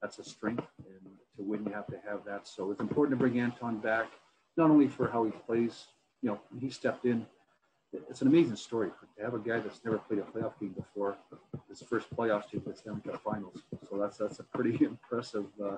that's 0.01 0.19
a 0.19 0.23
strength. 0.23 0.65
And 0.77 1.13
to 1.37 1.43
win, 1.43 1.65
you 1.65 1.71
have 1.71 1.87
to 1.87 1.97
have 2.07 2.25
that. 2.25 2.47
So 2.47 2.71
it's 2.71 2.81
important 2.81 3.17
to 3.17 3.23
bring 3.23 3.39
Anton 3.39 3.79
back, 3.79 4.07
not 4.57 4.69
only 4.69 4.87
for 4.87 5.09
how 5.09 5.23
he 5.23 5.31
plays. 5.31 5.85
You 6.21 6.29
know, 6.29 6.39
he 6.59 6.69
stepped 6.69 7.05
in. 7.05 7.25
It's 7.91 8.21
an 8.21 8.27
amazing 8.27 8.55
story 8.55 8.89
to 9.17 9.23
have 9.23 9.33
a 9.33 9.39
guy 9.39 9.59
that's 9.59 9.83
never 9.83 9.97
played 9.97 10.19
a 10.19 10.23
playoff 10.23 10.59
game 10.59 10.73
before. 10.77 11.17
His 11.67 11.81
first 11.81 12.13
playoffs 12.15 12.49
team 12.49 12.61
gets 12.65 12.81
them 12.81 13.01
to 13.01 13.17
finals. 13.17 13.63
So 13.89 13.97
that's 13.97 14.17
that's 14.17 14.39
a 14.39 14.43
pretty 14.43 14.83
impressive 14.85 15.45
uh, 15.61 15.77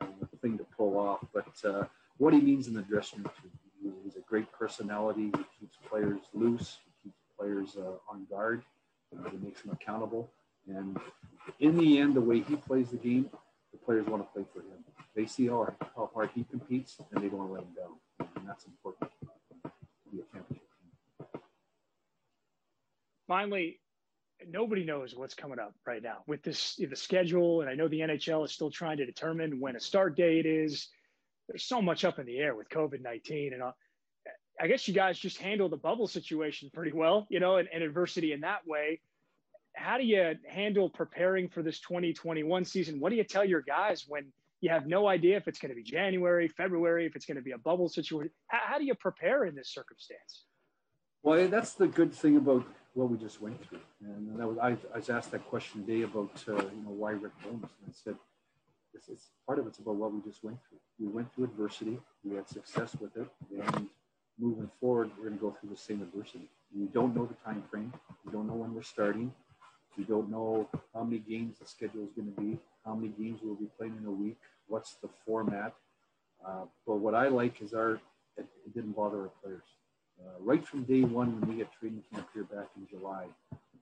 uh, 0.00 0.06
thing 0.42 0.58
to 0.58 0.64
pull 0.76 0.98
off. 0.98 1.24
But 1.32 1.46
uh, 1.64 1.84
what 2.18 2.34
he 2.34 2.40
means 2.40 2.68
in 2.68 2.74
the 2.74 2.82
dressing 2.82 3.22
room, 3.22 3.94
he's 4.04 4.16
a 4.16 4.20
great 4.20 4.52
personality. 4.52 5.32
He 5.36 5.44
keeps 5.58 5.76
players 5.88 6.20
loose. 6.34 6.78
He 7.02 7.08
keeps 7.08 7.20
players 7.38 7.76
uh, 7.76 8.12
on 8.12 8.26
guard. 8.30 8.62
he 9.30 9.36
makes 9.38 9.62
them 9.62 9.72
accountable. 9.72 10.30
And 10.68 10.98
in 11.58 11.76
the 11.78 11.98
end, 11.98 12.14
the 12.14 12.20
way 12.20 12.40
he 12.40 12.56
plays 12.56 12.90
the 12.90 12.96
game, 12.96 13.30
the 13.72 13.78
players 13.78 14.06
want 14.06 14.22
to 14.22 14.32
play 14.32 14.44
for 14.52 14.60
him. 14.60 14.84
They 15.14 15.26
see 15.26 15.46
how, 15.46 15.74
how 15.96 16.10
hard 16.12 16.30
he 16.34 16.44
competes, 16.44 16.98
and 17.12 17.22
they 17.22 17.28
don't 17.28 17.38
want 17.38 17.50
to 17.50 17.54
let 17.54 17.62
him 17.62 17.74
down. 17.74 18.28
And 18.36 18.48
that's 18.48 18.66
important 18.66 19.10
to 19.64 19.70
be 20.12 20.18
a 20.18 20.22
championship 20.32 20.68
team. 20.78 21.40
Finally, 23.30 23.78
nobody 24.48 24.82
knows 24.82 25.14
what's 25.14 25.34
coming 25.34 25.60
up 25.60 25.72
right 25.86 26.02
now 26.02 26.16
with 26.26 26.42
this 26.42 26.74
the 26.74 26.96
schedule, 26.96 27.60
and 27.60 27.70
I 27.70 27.74
know 27.74 27.86
the 27.86 28.00
NHL 28.00 28.44
is 28.44 28.50
still 28.50 28.72
trying 28.72 28.96
to 28.96 29.06
determine 29.06 29.60
when 29.60 29.76
a 29.76 29.80
start 29.80 30.16
date 30.16 30.46
is. 30.46 30.88
There's 31.48 31.62
so 31.62 31.80
much 31.80 32.04
up 32.04 32.18
in 32.18 32.26
the 32.26 32.38
air 32.38 32.56
with 32.56 32.68
COVID 32.70 33.00
nineteen, 33.00 33.52
and 33.52 33.62
I 34.60 34.66
guess 34.66 34.88
you 34.88 34.94
guys 34.94 35.16
just 35.16 35.38
handle 35.38 35.68
the 35.68 35.76
bubble 35.76 36.08
situation 36.08 36.70
pretty 36.74 36.90
well, 36.90 37.28
you 37.30 37.38
know, 37.38 37.58
and, 37.58 37.68
and 37.72 37.84
adversity 37.84 38.32
in 38.32 38.40
that 38.40 38.66
way 38.66 39.00
how 39.76 39.96
do 39.96 40.04
you 40.04 40.34
handle 40.48 40.90
preparing 40.90 41.48
for 41.48 41.62
this 41.62 41.80
2021 41.80 42.64
season? 42.64 43.00
What 43.00 43.10
do 43.10 43.16
you 43.16 43.24
tell 43.24 43.44
your 43.44 43.62
guys 43.62 44.04
when 44.08 44.32
you 44.60 44.70
have 44.70 44.86
no 44.86 45.06
idea 45.06 45.36
if 45.36 45.48
it's 45.48 45.58
going 45.58 45.70
to 45.70 45.76
be 45.76 45.82
January, 45.82 46.48
February, 46.48 47.06
if 47.06 47.16
it's 47.16 47.24
going 47.24 47.36
to 47.36 47.42
be 47.42 47.52
a 47.52 47.58
bubble 47.58 47.88
situation? 47.88 48.32
How, 48.48 48.58
how 48.62 48.78
do 48.78 48.84
you 48.84 48.94
prepare 48.94 49.44
in 49.44 49.54
this 49.54 49.72
circumstance? 49.72 50.44
Well, 51.22 51.48
that's 51.48 51.74
the 51.74 51.86
good 51.86 52.12
thing 52.12 52.36
about 52.36 52.66
what 52.94 53.10
we 53.10 53.16
just 53.18 53.40
went 53.40 53.62
through. 53.64 53.80
And 54.02 54.38
that 54.38 54.46
was, 54.46 54.58
I, 54.58 54.76
I 54.94 54.96
was 54.96 55.10
asked 55.10 55.30
that 55.32 55.48
question 55.48 55.84
today 55.84 56.02
about, 56.02 56.32
uh, 56.48 56.52
you 56.52 56.82
know, 56.84 56.90
why 56.90 57.12
Rick 57.12 57.32
Bowness. 57.42 57.70
And 57.80 57.88
I 57.88 57.92
said, 57.92 58.16
it's, 58.94 59.08
it's, 59.08 59.30
part 59.46 59.58
of 59.58 59.66
it's 59.66 59.78
about 59.78 59.96
what 59.96 60.12
we 60.12 60.20
just 60.20 60.42
went 60.42 60.58
through. 60.68 60.78
We 60.98 61.12
went 61.12 61.32
through 61.34 61.44
adversity. 61.44 61.98
We 62.24 62.36
had 62.36 62.48
success 62.48 62.96
with 63.00 63.16
it. 63.16 63.28
And 63.52 63.88
moving 64.38 64.70
forward, 64.80 65.10
we're 65.16 65.28
going 65.28 65.38
to 65.38 65.40
go 65.40 65.56
through 65.60 65.70
the 65.70 65.76
same 65.76 66.02
adversity. 66.02 66.48
We 66.76 66.86
don't 66.86 67.14
know 67.14 67.26
the 67.26 67.36
time 67.44 67.62
frame. 67.70 67.92
We 68.24 68.32
don't 68.32 68.46
know 68.46 68.54
when 68.54 68.74
we're 68.74 68.82
starting. 68.82 69.32
We 69.96 70.04
don't 70.04 70.30
know 70.30 70.68
how 70.94 71.02
many 71.04 71.18
games 71.18 71.58
the 71.58 71.66
schedule 71.66 72.04
is 72.04 72.12
going 72.12 72.32
to 72.32 72.40
be, 72.40 72.58
how 72.84 72.94
many 72.94 73.08
games 73.08 73.40
we'll 73.42 73.56
be 73.56 73.68
playing 73.76 73.96
in 74.00 74.06
a 74.06 74.10
week, 74.10 74.38
what's 74.66 74.94
the 74.94 75.08
format. 75.26 75.74
Uh, 76.46 76.64
but 76.86 76.96
what 76.96 77.14
I 77.14 77.28
like 77.28 77.60
is 77.60 77.74
our, 77.74 78.00
it, 78.36 78.46
it 78.64 78.74
didn't 78.74 78.92
bother 78.92 79.22
our 79.22 79.30
players. 79.42 79.64
Uh, 80.20 80.32
right 80.40 80.66
from 80.66 80.84
day 80.84 81.02
one, 81.02 81.40
when 81.40 81.50
we 81.50 81.56
get 81.56 81.72
training 81.72 82.02
camp 82.12 82.28
here 82.34 82.44
back 82.44 82.68
in 82.76 82.86
July, 82.86 83.26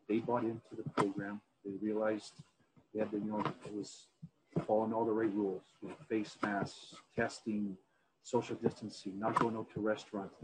they 0.09 0.19
bought 0.19 0.45
into 0.45 0.75
the 0.77 0.89
program. 0.91 1.41
They 1.65 1.73
realized 1.81 2.35
they 2.95 3.01
had 3.01 3.11
to, 3.11 3.19
you 3.19 3.31
know, 3.31 3.41
it 3.41 3.75
was 3.75 4.07
following 4.67 4.93
all 4.93 5.05
the 5.05 5.13
right 5.13 5.33
rules, 5.35 5.63
you 5.83 5.89
know, 5.89 5.95
face 6.09 6.37
masks, 6.43 6.95
testing, 7.15 7.77
social 8.23 8.57
distancing, 8.57 9.19
not 9.19 9.39
going 9.39 9.57
out 9.57 9.67
to 9.75 9.81
restaurants. 9.81 10.35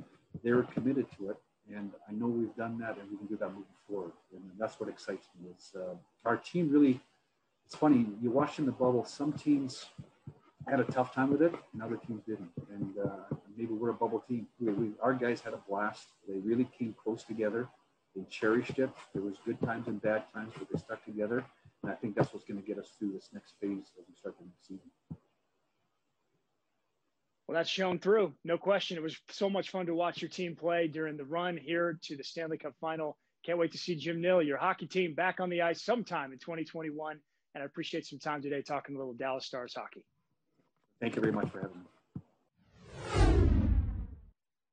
They 0.42 0.52
were 0.52 0.64
committed 0.64 1.06
to 1.18 1.30
it. 1.30 1.36
And 1.74 1.90
I 2.08 2.12
know 2.12 2.26
we've 2.26 2.54
done 2.56 2.78
that 2.78 2.98
and 2.98 3.10
we 3.10 3.16
can 3.16 3.26
do 3.26 3.36
that 3.38 3.48
moving 3.48 3.64
forward. 3.88 4.12
And 4.32 4.42
that's 4.58 4.78
what 4.78 4.88
excites 4.88 5.28
me 5.40 5.50
is 5.56 5.72
uh, 5.74 5.94
our 6.24 6.36
team 6.36 6.70
really, 6.70 7.00
it's 7.64 7.74
funny, 7.74 8.06
you 8.20 8.30
watch 8.30 8.58
in 8.58 8.66
the 8.66 8.72
bubble, 8.72 9.04
some 9.04 9.32
teams, 9.32 9.86
had 10.68 10.80
a 10.80 10.84
tough 10.84 11.14
time 11.14 11.30
with 11.30 11.42
it, 11.42 11.54
and 11.72 11.82
other 11.82 11.96
teams 11.96 12.22
didn't. 12.26 12.50
And 12.70 12.94
uh, 12.98 13.36
maybe 13.56 13.72
we're 13.72 13.90
a 13.90 13.94
bubble 13.94 14.24
team. 14.28 14.46
We, 14.60 14.72
we, 14.72 14.90
our 15.02 15.14
guys 15.14 15.40
had 15.40 15.52
a 15.52 15.60
blast. 15.68 16.06
They 16.28 16.38
really 16.38 16.68
came 16.78 16.94
close 17.02 17.24
together. 17.24 17.68
They 18.14 18.22
cherished 18.30 18.78
it. 18.78 18.90
There 19.12 19.22
was 19.22 19.34
good 19.44 19.60
times 19.60 19.88
and 19.88 20.00
bad 20.00 20.24
times, 20.32 20.52
but 20.58 20.68
they 20.72 20.78
stuck 20.78 21.04
together. 21.04 21.44
And 21.82 21.90
I 21.90 21.94
think 21.94 22.14
that's 22.14 22.32
what's 22.32 22.44
going 22.44 22.60
to 22.60 22.66
get 22.66 22.78
us 22.78 22.90
through 22.98 23.12
this 23.12 23.28
next 23.32 23.54
phase 23.60 23.90
as 23.98 24.04
we 24.08 24.14
start 24.16 24.36
the 24.38 24.44
next 24.44 24.68
season. 24.68 24.90
Well, 27.46 27.56
that's 27.56 27.68
shown 27.68 27.98
through, 27.98 28.32
no 28.44 28.56
question. 28.56 28.96
It 28.96 29.02
was 29.02 29.18
so 29.30 29.50
much 29.50 29.70
fun 29.70 29.86
to 29.86 29.94
watch 29.94 30.22
your 30.22 30.30
team 30.30 30.56
play 30.56 30.88
during 30.88 31.18
the 31.18 31.24
run 31.24 31.58
here 31.58 31.98
to 32.04 32.16
the 32.16 32.24
Stanley 32.24 32.56
Cup 32.56 32.72
final. 32.80 33.18
Can't 33.44 33.58
wait 33.58 33.72
to 33.72 33.78
see 33.78 33.96
Jim 33.96 34.22
Nill, 34.22 34.42
your 34.42 34.56
hockey 34.56 34.86
team, 34.86 35.12
back 35.14 35.40
on 35.40 35.50
the 35.50 35.60
ice 35.60 35.84
sometime 35.84 36.32
in 36.32 36.38
2021. 36.38 37.18
And 37.54 37.62
I 37.62 37.66
appreciate 37.66 38.06
some 38.06 38.18
time 38.18 38.40
today 38.40 38.62
talking 38.62 38.96
a 38.96 38.98
little 38.98 39.12
Dallas 39.12 39.44
Stars 39.44 39.74
hockey. 39.76 40.02
Thank 41.00 41.16
you 41.16 41.20
very 41.20 41.32
much 41.32 41.50
for 41.50 41.60
having 41.60 41.80
me. 41.80 41.84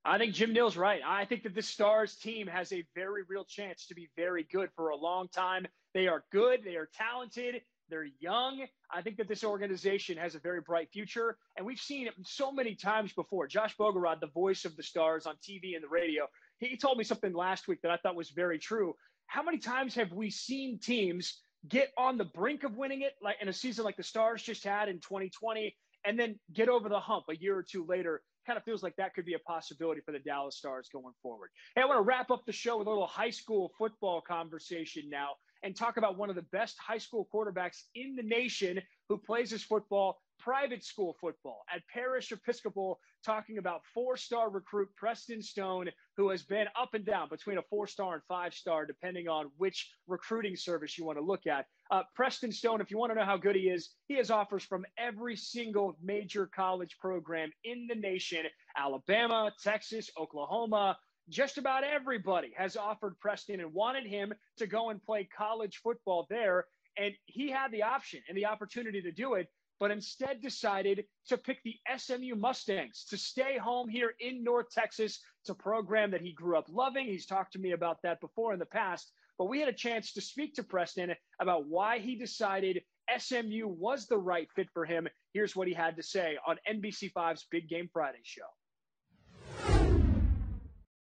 I 0.04 0.18
think 0.18 0.34
Jim 0.34 0.52
Nill's 0.52 0.78
right. 0.78 1.02
I 1.06 1.26
think 1.26 1.44
that 1.44 1.54
the 1.54 1.62
Stars 1.62 2.16
team 2.16 2.48
has 2.48 2.72
a 2.74 2.84
very 2.96 3.22
real 3.30 3.46
chance 3.46 3.86
to 3.88 3.94
be 3.94 4.10
very 4.16 4.48
good 4.52 4.70
for 4.76 4.90
a 4.90 4.96
long 4.96 5.28
time. 5.28 5.68
They 5.94 6.08
are 6.08 6.24
good, 6.32 6.62
they 6.64 6.76
are 6.76 6.90
talented, 6.96 7.62
they're 7.88 8.08
young. 8.20 8.66
I 8.92 9.04
think 9.04 9.18
that 9.18 9.28
this 9.28 9.44
organization 9.44 10.18
has 10.18 10.34
a 10.34 10.40
very 10.40 10.62
bright 10.62 10.90
future, 10.92 11.38
and 11.56 11.66
we've 11.66 11.80
seen 11.80 12.08
it 12.08 12.14
so 12.24 12.52
many 12.52 12.74
times 12.74 13.14
before. 13.14 13.46
Josh 13.46 13.76
Bogorad, 13.78 14.22
the 14.22 14.28
voice 14.28 14.66
of 14.66 14.76
the 14.76 14.82
Stars 14.82 15.28
on 15.28 15.36
TV 15.36 15.76
and 15.76 15.84
the 15.84 15.90
radio, 15.90 16.26
he 16.58 16.78
told 16.78 16.98
me 16.98 17.04
something 17.04 17.34
last 17.34 17.68
week 17.68 17.82
that 17.84 17.92
I 17.92 17.98
thought 17.98 18.16
was 18.16 18.32
very 18.32 18.58
true. 18.58 18.96
How 19.28 19.44
many 19.44 19.60
times 19.60 19.94
have 19.96 20.12
we 20.12 20.32
seen 20.32 20.80
teams 20.80 21.42
get 21.68 21.92
on 21.96 22.18
the 22.18 22.26
brink 22.26 22.64
of 22.64 22.76
winning 22.76 23.02
it, 23.02 23.14
like 23.22 23.36
in 23.40 23.50
a 23.50 23.54
season 23.54 23.86
like 23.86 23.98
the 23.98 24.04
Stars 24.04 24.42
just 24.42 24.64
had 24.64 24.90
in 24.90 24.96
2020, 24.96 25.76
and 26.06 26.20
then 26.20 26.40
get 26.52 26.70
over 26.70 26.90
the 26.90 27.00
hump 27.00 27.26
a 27.30 27.36
year 27.36 27.56
or 27.56 27.64
two 27.64 27.86
later? 27.88 28.24
Kind 28.46 28.58
of 28.58 28.64
feels 28.64 28.82
like 28.82 28.96
that 28.96 29.14
could 29.14 29.26
be 29.26 29.36
a 29.36 29.40
possibility 29.40 30.02
for 30.02 30.12
the 30.12 30.20
Dallas 30.20 30.58
Stars 30.58 30.90
going 30.92 31.14
forward. 31.22 31.50
Hey, 31.76 31.82
I 31.84 31.86
want 31.86 32.00
to 32.00 32.02
wrap 32.02 32.32
up 32.32 32.44
the 32.46 32.52
show 32.52 32.78
with 32.78 32.88
a 32.88 32.90
little 32.90 33.08
high 33.08 33.30
school 33.30 33.72
football 33.78 34.22
conversation 34.22 35.04
now 35.10 35.30
and 35.64 35.76
talk 35.76 35.98
about 35.98 36.18
one 36.18 36.30
of 36.30 36.36
the 36.36 36.42
best 36.52 36.78
high 36.80 36.98
school 36.98 37.28
quarterbacks 37.34 37.84
in 37.94 38.16
the 38.16 38.24
nation 38.24 38.82
who 39.10 39.18
plays 39.18 39.52
his 39.52 39.64
football 39.64 40.22
private 40.42 40.84
school 40.84 41.16
football 41.22 41.62
at 41.74 41.82
Parish 41.94 42.32
Episcopal, 42.32 43.00
talking 43.24 43.60
about 43.60 43.82
four 43.94 44.18
star 44.18 44.50
recruit 44.50 44.90
Preston 44.98 45.42
Stone, 45.42 45.90
who 46.18 46.30
has 46.30 46.44
been 46.44 46.66
up 46.80 46.94
and 46.94 47.06
down 47.06 47.30
between 47.30 47.60
a 47.60 47.62
four 47.70 47.88
star 47.88 48.16
and 48.16 48.24
five 48.28 48.54
star, 48.54 48.86
depending 48.86 49.28
on 49.28 49.52
which 49.58 49.92
recruiting 50.08 50.56
service 50.56 50.98
you 50.98 51.06
want 51.06 51.18
to 51.18 51.24
look 51.24 51.46
at. 51.46 51.68
Uh, 51.92 52.02
Preston 52.16 52.52
Stone, 52.52 52.82
if 52.82 52.90
you 52.90 52.98
want 52.98 53.12
to 53.12 53.20
know 53.20 53.26
how 53.26 53.38
good 53.38 53.56
he 53.56 53.70
is, 53.70 53.92
he 54.08 54.16
has 54.16 54.32
offers 54.32 54.64
from 54.64 54.86
every 54.98 55.36
single 55.36 55.96
major 56.04 56.48
college 56.48 56.98
program 57.00 57.52
in 57.64 57.88
the 57.88 57.96
nation 57.96 58.46
Alabama, 58.76 59.52
Texas, 59.64 60.10
Oklahoma. 60.20 60.98
Just 61.30 61.58
about 61.58 61.84
everybody 61.84 62.52
has 62.58 62.76
offered 62.76 63.18
Preston 63.20 63.62
and 63.62 63.74
wanted 63.74 64.06
him 64.06 64.34
to 64.58 64.68
go 64.68 64.90
and 64.90 65.02
play 65.02 65.30
college 65.38 65.80
football 65.84 66.26
there. 66.30 66.66
And 66.98 67.14
he 67.26 67.50
had 67.50 67.72
the 67.72 67.84
option 67.84 68.22
and 68.28 68.38
the 68.38 68.46
opportunity 68.46 69.02
to 69.02 69.12
do 69.12 69.36
it 69.36 69.48
but 69.82 69.90
instead 69.90 70.40
decided 70.44 71.04
to 71.28 71.36
pick 71.36 71.58
the 71.64 71.74
SMU 71.98 72.36
Mustangs 72.36 73.04
to 73.10 73.18
stay 73.18 73.58
home 73.58 73.90
here 73.90 74.14
in 74.20 74.44
North 74.44 74.68
Texas. 74.72 75.20
It's 75.42 75.50
a 75.50 75.56
program 75.56 76.12
that 76.12 76.22
he 76.22 76.34
grew 76.34 76.56
up 76.56 76.68
loving. 76.70 77.08
He's 77.08 77.26
talked 77.26 77.54
to 77.54 77.60
me 77.60 77.72
about 77.72 77.98
that 78.04 78.22
before 78.22 78.54
in 78.54 78.60
the 78.60 78.66
past, 78.68 79.12
but 79.40 79.46
we 79.46 79.60
had 79.60 79.68
a 79.68 79.74
chance 79.74 80.14
to 80.14 80.22
speak 80.22 80.54
to 80.54 80.64
Preston 80.64 81.16
about 81.40 81.66
why 81.66 81.98
he 81.98 82.16
decided 82.16 82.84
SMU 83.18 83.68
was 83.68 84.06
the 84.06 84.20
right 84.20 84.48
fit 84.56 84.68
for 84.72 84.86
him. 84.86 85.08
Here's 85.34 85.56
what 85.56 85.68
he 85.68 85.74
had 85.74 85.96
to 85.96 86.04
say 86.04 86.38
on 86.46 86.58
NBC5's 86.72 87.48
Big 87.50 87.68
Game 87.68 87.90
Friday 87.92 88.22
show. 88.22 88.42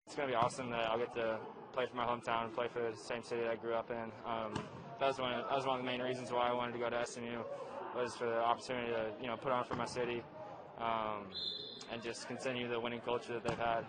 It's 0.06 0.16
going 0.16 0.28
to 0.28 0.32
be 0.32 0.34
awesome 0.34 0.70
that 0.70 0.90
I'll 0.90 0.98
get 0.98 1.14
to 1.14 1.38
play 1.72 1.86
for 1.86 1.94
my 1.94 2.04
hometown, 2.04 2.52
play 2.52 2.66
for 2.66 2.80
the 2.80 2.96
same 2.96 3.22
city 3.22 3.42
that 3.42 3.50
I 3.52 3.54
grew 3.54 3.74
up 3.74 3.92
in. 3.92 4.10
Um, 4.28 4.54
that 4.98 5.08
was 5.08 5.18
one. 5.18 5.32
Of, 5.32 5.48
that 5.48 5.56
was 5.56 5.66
one 5.66 5.78
of 5.78 5.84
the 5.84 5.90
main 5.90 6.00
reasons 6.00 6.32
why 6.32 6.48
I 6.48 6.54
wanted 6.54 6.72
to 6.72 6.78
go 6.78 6.90
to 6.90 7.06
SMU 7.06 7.42
was 7.94 8.14
for 8.14 8.26
the 8.26 8.38
opportunity 8.38 8.92
to 8.92 9.10
you 9.20 9.26
know 9.26 9.36
put 9.36 9.52
on 9.52 9.64
for 9.64 9.74
my 9.74 9.84
city 9.84 10.22
um, 10.78 11.26
and 11.92 12.02
just 12.02 12.26
continue 12.28 12.68
the 12.68 12.78
winning 12.78 13.00
culture 13.00 13.32
that 13.34 13.44
they've 13.44 13.58
had. 13.58 13.84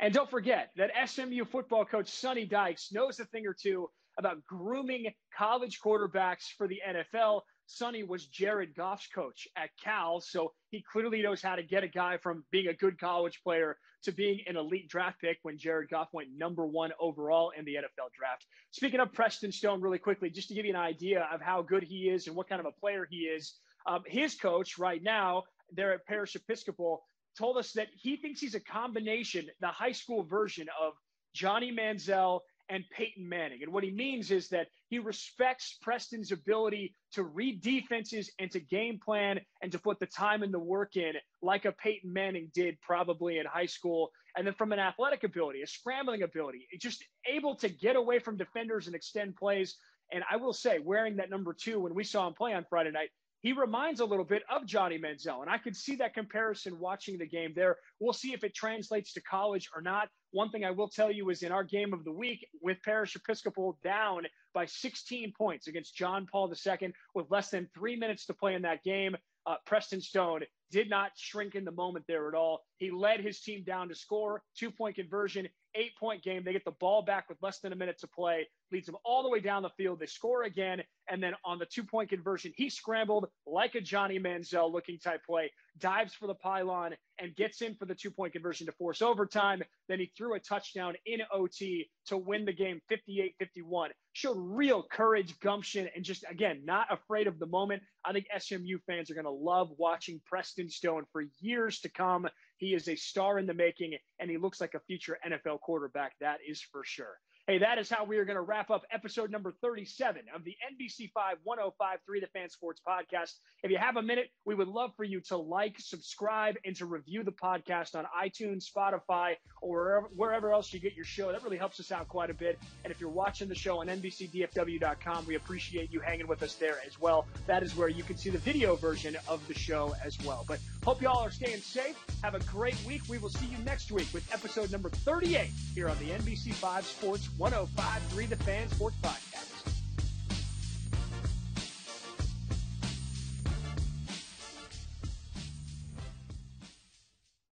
And 0.00 0.12
don't 0.12 0.28
forget 0.28 0.70
that 0.76 0.90
SMU 1.08 1.44
football 1.46 1.84
coach 1.84 2.08
Sonny 2.08 2.44
Dykes 2.44 2.92
knows 2.92 3.20
a 3.20 3.24
thing 3.26 3.46
or 3.46 3.54
two 3.54 3.88
about 4.18 4.44
grooming 4.44 5.06
college 5.36 5.80
quarterbacks 5.84 6.44
for 6.56 6.68
the 6.68 6.80
NFL. 6.86 7.40
Sonny 7.66 8.02
was 8.02 8.26
Jared 8.26 8.74
Goff's 8.74 9.06
coach 9.06 9.48
at 9.56 9.70
Cal, 9.82 10.20
so 10.20 10.52
he 10.70 10.82
clearly 10.82 11.22
knows 11.22 11.42
how 11.42 11.56
to 11.56 11.62
get 11.62 11.84
a 11.84 11.88
guy 11.88 12.18
from 12.18 12.44
being 12.50 12.68
a 12.68 12.74
good 12.74 12.98
college 12.98 13.40
player 13.42 13.78
to 14.02 14.12
being 14.12 14.40
an 14.46 14.56
elite 14.56 14.88
draft 14.88 15.20
pick 15.20 15.38
when 15.42 15.56
Jared 15.56 15.88
Goff 15.88 16.08
went 16.12 16.28
number 16.36 16.66
one 16.66 16.92
overall 17.00 17.52
in 17.56 17.64
the 17.64 17.74
NFL 17.74 18.12
draft. 18.16 18.46
Speaking 18.70 19.00
of 19.00 19.12
Preston 19.12 19.50
Stone, 19.50 19.80
really 19.80 19.98
quickly, 19.98 20.30
just 20.30 20.48
to 20.48 20.54
give 20.54 20.66
you 20.66 20.72
an 20.72 20.80
idea 20.80 21.26
of 21.32 21.40
how 21.40 21.62
good 21.62 21.82
he 21.82 22.10
is 22.10 22.26
and 22.26 22.36
what 22.36 22.48
kind 22.48 22.60
of 22.60 22.66
a 22.66 22.80
player 22.80 23.06
he 23.10 23.20
is, 23.20 23.54
um, 23.86 24.02
his 24.06 24.34
coach 24.34 24.78
right 24.78 25.02
now, 25.02 25.44
there 25.72 25.92
at 25.92 26.06
Parish 26.06 26.36
Episcopal, 26.36 27.02
told 27.36 27.56
us 27.56 27.72
that 27.72 27.88
he 27.94 28.16
thinks 28.16 28.40
he's 28.40 28.54
a 28.54 28.60
combination, 28.60 29.46
the 29.60 29.68
high 29.68 29.92
school 29.92 30.22
version 30.22 30.68
of 30.80 30.92
Johnny 31.34 31.72
Manziel 31.72 32.40
and 32.68 32.84
Peyton 32.90 33.28
Manning. 33.28 33.62
And 33.62 33.72
what 33.72 33.84
he 33.84 33.90
means 33.90 34.30
is 34.30 34.48
that 34.48 34.68
he 34.88 34.98
respects 34.98 35.78
Preston's 35.82 36.32
ability 36.32 36.94
to 37.12 37.24
read 37.24 37.60
defenses 37.60 38.30
and 38.38 38.50
to 38.52 38.60
game 38.60 38.98
plan 39.04 39.40
and 39.62 39.70
to 39.72 39.78
put 39.78 39.98
the 39.98 40.06
time 40.06 40.42
and 40.42 40.52
the 40.52 40.58
work 40.58 40.96
in, 40.96 41.12
like 41.42 41.64
a 41.64 41.72
Peyton 41.72 42.12
Manning 42.12 42.50
did 42.54 42.80
probably 42.80 43.38
in 43.38 43.46
high 43.46 43.66
school. 43.66 44.10
And 44.36 44.46
then 44.46 44.54
from 44.54 44.72
an 44.72 44.78
athletic 44.78 45.24
ability, 45.24 45.62
a 45.62 45.66
scrambling 45.66 46.22
ability, 46.22 46.66
just 46.80 47.04
able 47.30 47.54
to 47.56 47.68
get 47.68 47.96
away 47.96 48.18
from 48.18 48.36
defenders 48.36 48.86
and 48.86 48.96
extend 48.96 49.36
plays. 49.36 49.76
And 50.12 50.24
I 50.30 50.36
will 50.36 50.52
say, 50.52 50.78
wearing 50.78 51.16
that 51.16 51.30
number 51.30 51.54
two 51.54 51.80
when 51.80 51.94
we 51.94 52.04
saw 52.04 52.26
him 52.26 52.34
play 52.34 52.54
on 52.54 52.66
Friday 52.68 52.90
night, 52.90 53.10
he 53.44 53.52
reminds 53.52 54.00
a 54.00 54.04
little 54.06 54.24
bit 54.24 54.42
of 54.50 54.64
Johnny 54.64 54.98
Manziel. 54.98 55.42
And 55.42 55.50
I 55.50 55.58
could 55.58 55.76
see 55.76 55.96
that 55.96 56.14
comparison 56.14 56.78
watching 56.78 57.18
the 57.18 57.26
game 57.26 57.52
there. 57.54 57.76
We'll 58.00 58.14
see 58.14 58.32
if 58.32 58.42
it 58.42 58.54
translates 58.54 59.12
to 59.12 59.20
college 59.20 59.68
or 59.76 59.82
not. 59.82 60.08
One 60.30 60.48
thing 60.48 60.64
I 60.64 60.70
will 60.70 60.88
tell 60.88 61.12
you 61.12 61.28
is 61.28 61.42
in 61.42 61.52
our 61.52 61.62
game 61.62 61.92
of 61.92 62.04
the 62.04 62.10
week 62.10 62.48
with 62.62 62.78
Parish 62.82 63.14
Episcopal 63.14 63.78
down 63.84 64.22
by 64.54 64.64
16 64.64 65.34
points 65.36 65.66
against 65.66 65.94
John 65.94 66.26
Paul 66.32 66.50
II 66.50 66.94
with 67.14 67.30
less 67.30 67.50
than 67.50 67.68
three 67.74 67.96
minutes 67.96 68.24
to 68.26 68.34
play 68.34 68.54
in 68.54 68.62
that 68.62 68.82
game, 68.82 69.14
uh, 69.44 69.56
Preston 69.66 70.00
Stone 70.00 70.44
did 70.74 70.90
not 70.90 71.12
shrink 71.14 71.54
in 71.54 71.64
the 71.64 71.70
moment 71.70 72.04
there 72.08 72.26
at 72.26 72.34
all. 72.34 72.64
He 72.78 72.90
led 72.90 73.20
his 73.20 73.40
team 73.40 73.62
down 73.62 73.88
to 73.90 73.94
score, 73.94 74.42
two 74.58 74.72
point 74.72 74.96
conversion, 74.96 75.48
eight 75.76 75.92
point 75.96 76.24
game. 76.24 76.42
They 76.44 76.52
get 76.52 76.64
the 76.64 76.72
ball 76.72 77.02
back 77.02 77.28
with 77.28 77.38
less 77.40 77.60
than 77.60 77.72
a 77.72 77.76
minute 77.76 77.96
to 78.00 78.08
play, 78.08 78.48
leads 78.72 78.86
them 78.86 78.96
all 79.04 79.22
the 79.22 79.28
way 79.28 79.38
down 79.38 79.62
the 79.62 79.70
field. 79.76 80.00
They 80.00 80.06
score 80.06 80.42
again. 80.42 80.82
And 81.08 81.22
then 81.22 81.34
on 81.44 81.60
the 81.60 81.66
two 81.66 81.84
point 81.84 82.10
conversion, 82.10 82.52
he 82.56 82.68
scrambled 82.68 83.26
like 83.46 83.76
a 83.76 83.80
Johnny 83.80 84.18
Manziel 84.18 84.72
looking 84.72 84.98
type 84.98 85.20
play, 85.24 85.52
dives 85.78 86.12
for 86.12 86.26
the 86.26 86.34
pylon, 86.34 86.96
and 87.20 87.36
gets 87.36 87.62
in 87.62 87.76
for 87.76 87.84
the 87.84 87.94
two 87.94 88.10
point 88.10 88.32
conversion 88.32 88.66
to 88.66 88.72
force 88.72 89.00
overtime. 89.00 89.62
Then 89.88 90.00
he 90.00 90.10
threw 90.16 90.34
a 90.34 90.40
touchdown 90.40 90.96
in 91.06 91.20
OT 91.32 91.88
to 92.06 92.18
win 92.18 92.44
the 92.44 92.52
game 92.52 92.80
58 92.88 93.36
51. 93.38 93.90
Showed 94.14 94.38
real 94.38 94.84
courage, 94.90 95.38
gumption, 95.40 95.88
and 95.94 96.04
just, 96.04 96.24
again, 96.30 96.62
not 96.64 96.86
afraid 96.90 97.26
of 97.26 97.38
the 97.38 97.46
moment. 97.46 97.82
I 98.04 98.12
think 98.12 98.26
SMU 98.38 98.78
fans 98.86 99.10
are 99.10 99.14
going 99.14 99.24
to 99.24 99.30
love 99.30 99.70
watching 99.76 100.20
Preston 100.24 100.70
Stone 100.70 101.04
for 101.12 101.24
years 101.40 101.80
to 101.80 101.88
come. 101.88 102.28
He 102.56 102.74
is 102.74 102.88
a 102.88 102.94
star 102.94 103.40
in 103.40 103.46
the 103.46 103.54
making, 103.54 103.98
and 104.20 104.30
he 104.30 104.38
looks 104.38 104.60
like 104.60 104.74
a 104.74 104.80
future 104.86 105.18
NFL 105.26 105.60
quarterback. 105.60 106.12
That 106.20 106.38
is 106.48 106.62
for 106.62 106.84
sure. 106.84 107.18
Hey, 107.46 107.58
that 107.58 107.76
is 107.76 107.90
how 107.90 108.06
we 108.06 108.16
are 108.16 108.24
going 108.24 108.36
to 108.36 108.40
wrap 108.40 108.70
up 108.70 108.84
episode 108.90 109.30
number 109.30 109.52
37 109.60 110.22
of 110.34 110.44
the 110.44 110.52
NBC 110.72 111.12
5 111.12 111.36
1053 111.44 112.20
The 112.20 112.26
Fan 112.28 112.48
Sports 112.48 112.80
Podcast. 112.88 113.32
If 113.62 113.70
you 113.70 113.76
have 113.76 113.98
a 113.98 114.02
minute, 114.02 114.28
we 114.46 114.54
would 114.54 114.66
love 114.66 114.92
for 114.96 115.04
you 115.04 115.20
to 115.28 115.36
like, 115.36 115.76
subscribe, 115.78 116.54
and 116.64 116.74
to 116.76 116.86
review 116.86 117.22
the 117.22 117.32
podcast 117.32 117.96
on 117.96 118.06
iTunes, 118.18 118.64
Spotify, 118.64 119.34
or 119.60 119.84
wherever, 119.84 120.06
wherever 120.16 120.52
else 120.54 120.72
you 120.72 120.80
get 120.80 120.94
your 120.94 121.04
show. 121.04 121.32
That 121.32 121.42
really 121.42 121.58
helps 121.58 121.78
us 121.80 121.92
out 121.92 122.08
quite 122.08 122.30
a 122.30 122.34
bit. 122.34 122.58
And 122.82 122.90
if 122.90 122.98
you're 122.98 123.10
watching 123.10 123.50
the 123.50 123.54
show 123.54 123.80
on 123.80 123.88
NBCDFW.com, 123.88 125.26
we 125.26 125.34
appreciate 125.34 125.92
you 125.92 126.00
hanging 126.00 126.26
with 126.26 126.42
us 126.42 126.54
there 126.54 126.78
as 126.86 126.98
well. 126.98 127.26
That 127.46 127.62
is 127.62 127.76
where 127.76 127.88
you 127.88 128.04
can 128.04 128.16
see 128.16 128.30
the 128.30 128.38
video 128.38 128.74
version 128.74 129.18
of 129.28 129.46
the 129.48 129.54
show 129.54 129.94
as 130.02 130.18
well. 130.24 130.46
But 130.48 130.60
hope 130.84 131.00
y'all 131.00 131.24
are 131.24 131.30
staying 131.30 131.60
safe. 131.60 131.96
Have 132.22 132.34
a 132.34 132.40
great 132.40 132.76
week. 132.86 133.02
We 133.08 133.18
will 133.18 133.30
see 133.30 133.46
you 133.46 133.58
next 133.64 133.90
week 133.90 134.06
with 134.12 134.30
episode 134.32 134.70
number 134.70 134.90
38 134.90 135.50
here 135.74 135.88
on 135.88 135.98
the 135.98 136.10
NBC 136.10 136.52
5 136.52 136.84
Sports 136.84 137.28
1053 137.38 138.26
The 138.26 138.36
Fan 138.36 138.68
Sports 138.68 138.96
Podcast. 139.02 139.33